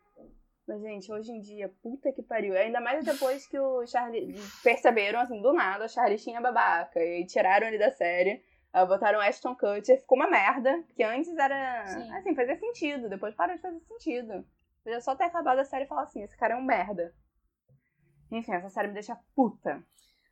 [0.66, 2.56] Mas, gente, hoje em dia, puta que pariu.
[2.56, 4.34] Ainda mais depois que o Charlie.
[4.64, 7.00] Perceberam, assim, do nada, o Charlie tinha babaca.
[7.00, 8.42] E tiraram ele da série.
[8.74, 11.86] Uh, botaram Ashton Kutcher, ficou uma merda, porque antes era.
[11.86, 12.12] Sim.
[12.12, 14.44] Assim, fazia sentido, depois parou de fazer sentido.
[14.82, 17.14] Podia só ter acabado a série e falar assim: esse cara é um merda.
[18.30, 19.82] Enfim, essa série me deixa puta.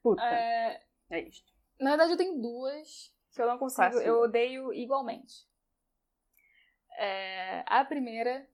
[0.05, 0.23] Puta.
[0.23, 1.51] É, é isto.
[1.81, 3.99] Na verdade, eu tenho duas que eu não consigo.
[4.01, 5.49] Eu odeio igualmente.
[6.99, 8.47] É, a primeira.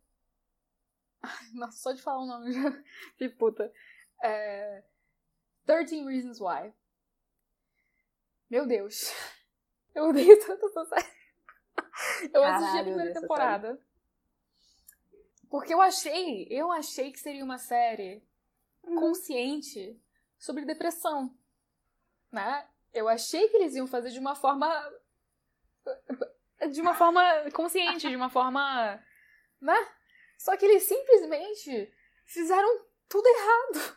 [1.52, 2.62] Nossa, só de falar o nome já.
[3.18, 3.72] que puta.
[4.22, 4.84] É,
[5.66, 6.72] 13 Reasons Why.
[8.48, 9.12] Meu Deus.
[9.92, 11.20] Eu odeio tanto essa série.
[12.32, 13.82] Eu Caralho, assisti a primeira temporada.
[15.50, 18.22] Porque eu achei, eu achei que seria uma série
[18.84, 18.94] uhum.
[19.00, 20.00] consciente
[20.38, 21.36] sobre depressão.
[22.30, 22.68] Né?
[22.92, 24.68] Eu achei que eles iam fazer de uma forma.
[26.70, 27.22] De uma forma
[27.52, 29.02] consciente, de uma forma.
[29.60, 29.88] Né?
[30.38, 31.92] Só que eles simplesmente
[32.24, 33.96] fizeram tudo errado.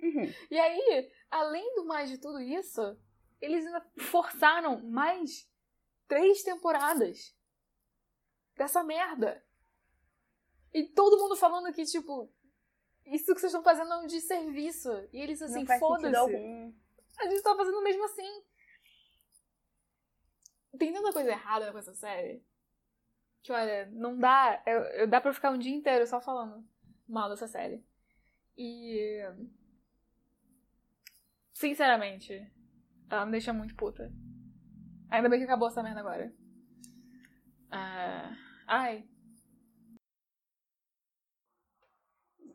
[0.00, 0.34] Uhum.
[0.50, 2.96] E aí, além do mais de tudo isso,
[3.40, 5.48] eles ainda forçaram mais
[6.06, 7.36] três temporadas
[8.56, 9.44] dessa merda.
[10.72, 12.32] E todo mundo falando que, tipo,
[13.06, 14.90] isso que vocês estão fazendo é um desserviço.
[15.12, 16.74] E eles assim, foda-se.
[17.20, 18.44] A gente tá fazendo mesmo assim.
[20.78, 22.44] Tem tanta coisa errada com essa série.
[23.42, 24.62] Que olha, não dá.
[24.66, 26.66] Eu, eu dá pra ficar um dia inteiro só falando
[27.08, 27.84] mal dessa série.
[28.56, 29.20] E.
[31.52, 32.46] Sinceramente,
[33.10, 34.12] ela me deixa muito puta.
[35.10, 36.32] Ainda bem que acabou essa merda agora.
[37.72, 39.08] Uh, ai.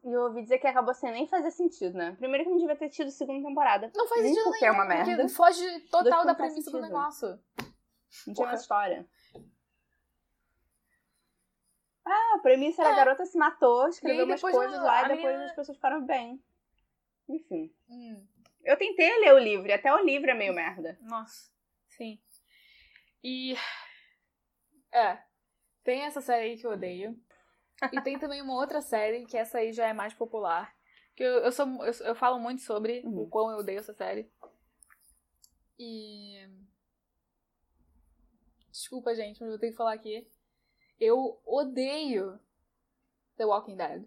[0.04, 2.14] E eu ouvi dizer que acabou sem nem fazer sentido, né?
[2.18, 3.90] Primeiro que não devia ter tido segunda temporada.
[3.96, 5.30] Não faz sentido porque nenhum, é uma merda.
[5.30, 7.40] foge total da premissa do negócio.
[8.28, 9.08] Não tinha mais história.
[12.06, 12.94] Ah, a premissa era é.
[12.94, 16.44] a garota se matou, escreveu umas coisas lá e depois as pessoas ficaram bem.
[17.30, 17.74] Enfim.
[17.90, 18.28] Hum.
[18.64, 20.98] Eu tentei ler o livro, e até o livro é meio merda.
[21.02, 21.50] Nossa,
[21.90, 22.22] sim.
[23.24, 23.56] E.
[24.92, 25.18] É.
[25.84, 27.18] Tem essa série aí que eu odeio.
[27.92, 30.74] E tem também uma outra série, que essa aí já é mais popular.
[31.16, 33.22] Que eu, eu, sou, eu, eu falo muito sobre uhum.
[33.22, 34.30] o quão eu odeio essa série.
[35.78, 36.48] E.
[38.72, 40.28] Desculpa, gente, mas eu tenho que falar aqui.
[41.00, 42.40] Eu odeio
[43.38, 44.04] The Walking Dead.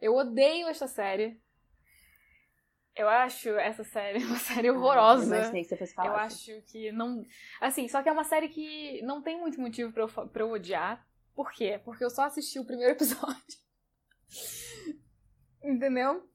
[0.00, 1.40] Eu odeio esta série.
[2.94, 5.36] Eu acho essa série uma série horrorosa.
[5.36, 6.08] Ah, eu que você fosse falar.
[6.08, 7.24] Eu acho que não.
[7.60, 10.50] Assim, só que é uma série que não tem muito motivo pra eu, pra eu
[10.50, 11.06] odiar.
[11.36, 11.78] Por quê?
[11.84, 13.58] Porque eu só assisti o primeiro episódio.
[15.62, 16.26] Entendeu?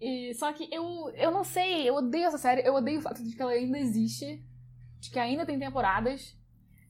[0.00, 3.22] E, só que eu, eu não sei, eu odeio essa série, eu odeio o fato
[3.22, 4.42] de que ela ainda existe,
[4.98, 6.34] de que ainda tem temporadas.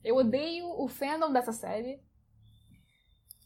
[0.03, 2.01] Eu odeio o fandom dessa série.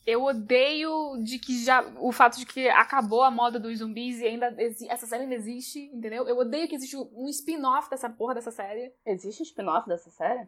[0.06, 1.82] Eu odeio de que já.
[1.98, 4.54] O fato de que acabou a moda dos zumbis e ainda.
[4.90, 6.28] Essa série ainda existe, entendeu?
[6.28, 8.94] Eu odeio que existe um spin-off dessa porra dessa série.
[9.06, 10.48] Existe um spin-off dessa série?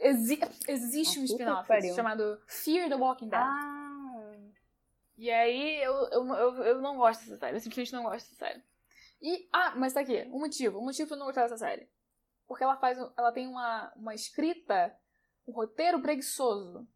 [0.00, 0.38] Exi
[0.68, 3.40] existe Ah, um spin-off chamado Fear the Walking Dead.
[3.40, 4.34] Ah,
[5.16, 7.56] E aí eu, eu, eu, eu não gosto dessa série.
[7.56, 8.62] Eu simplesmente não gosto dessa série.
[9.20, 9.48] E.
[9.52, 10.22] Ah, mas tá aqui.
[10.32, 10.78] Um motivo.
[10.78, 11.88] Um motivo pra eu não gostar dessa série.
[12.46, 12.96] Porque ela faz.
[13.16, 14.96] Ela tem uma, uma escrita,
[15.46, 16.86] um roteiro preguiçoso.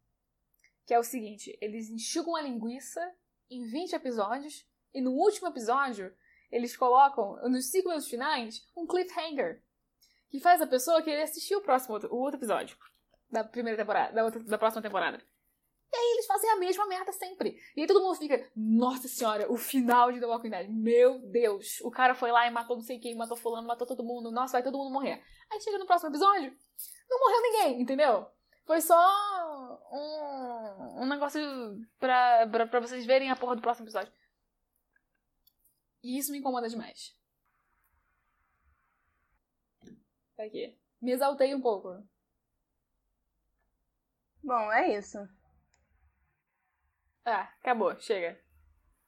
[0.85, 3.01] Que é o seguinte: eles enxugam a linguiça
[3.49, 4.65] em 20 episódios.
[4.93, 6.15] E no último episódio,
[6.51, 9.61] eles colocam, nos 5 minutos finais, um cliffhanger.
[10.29, 12.77] Que faz a pessoa querer assistir o próximo o outro episódio.
[13.33, 14.13] Da primeira temporada.
[14.13, 15.19] Da, outra, da próxima temporada.
[15.91, 17.59] E aí eles fazem a mesma merda sempre.
[17.75, 20.69] E aí todo mundo fica, nossa senhora, o final de The Walking Dead.
[20.69, 24.03] Meu Deus, o cara foi lá e matou não sei quem, matou fulano, matou todo
[24.03, 24.31] mundo.
[24.31, 25.23] Nossa, vai todo mundo morrer.
[25.51, 26.55] Aí chega no próximo episódio,
[27.09, 28.27] não morreu ninguém, entendeu?
[28.65, 28.97] Foi só
[29.91, 31.41] um, um negócio
[31.99, 34.13] pra, pra, pra vocês verem a porra do próximo episódio.
[36.03, 37.15] E isso me incomoda demais.
[40.35, 40.75] Tá aqui.
[41.01, 42.03] Me exaltei um pouco.
[44.43, 45.27] Bom, é isso.
[47.25, 48.39] Ah, acabou, chega.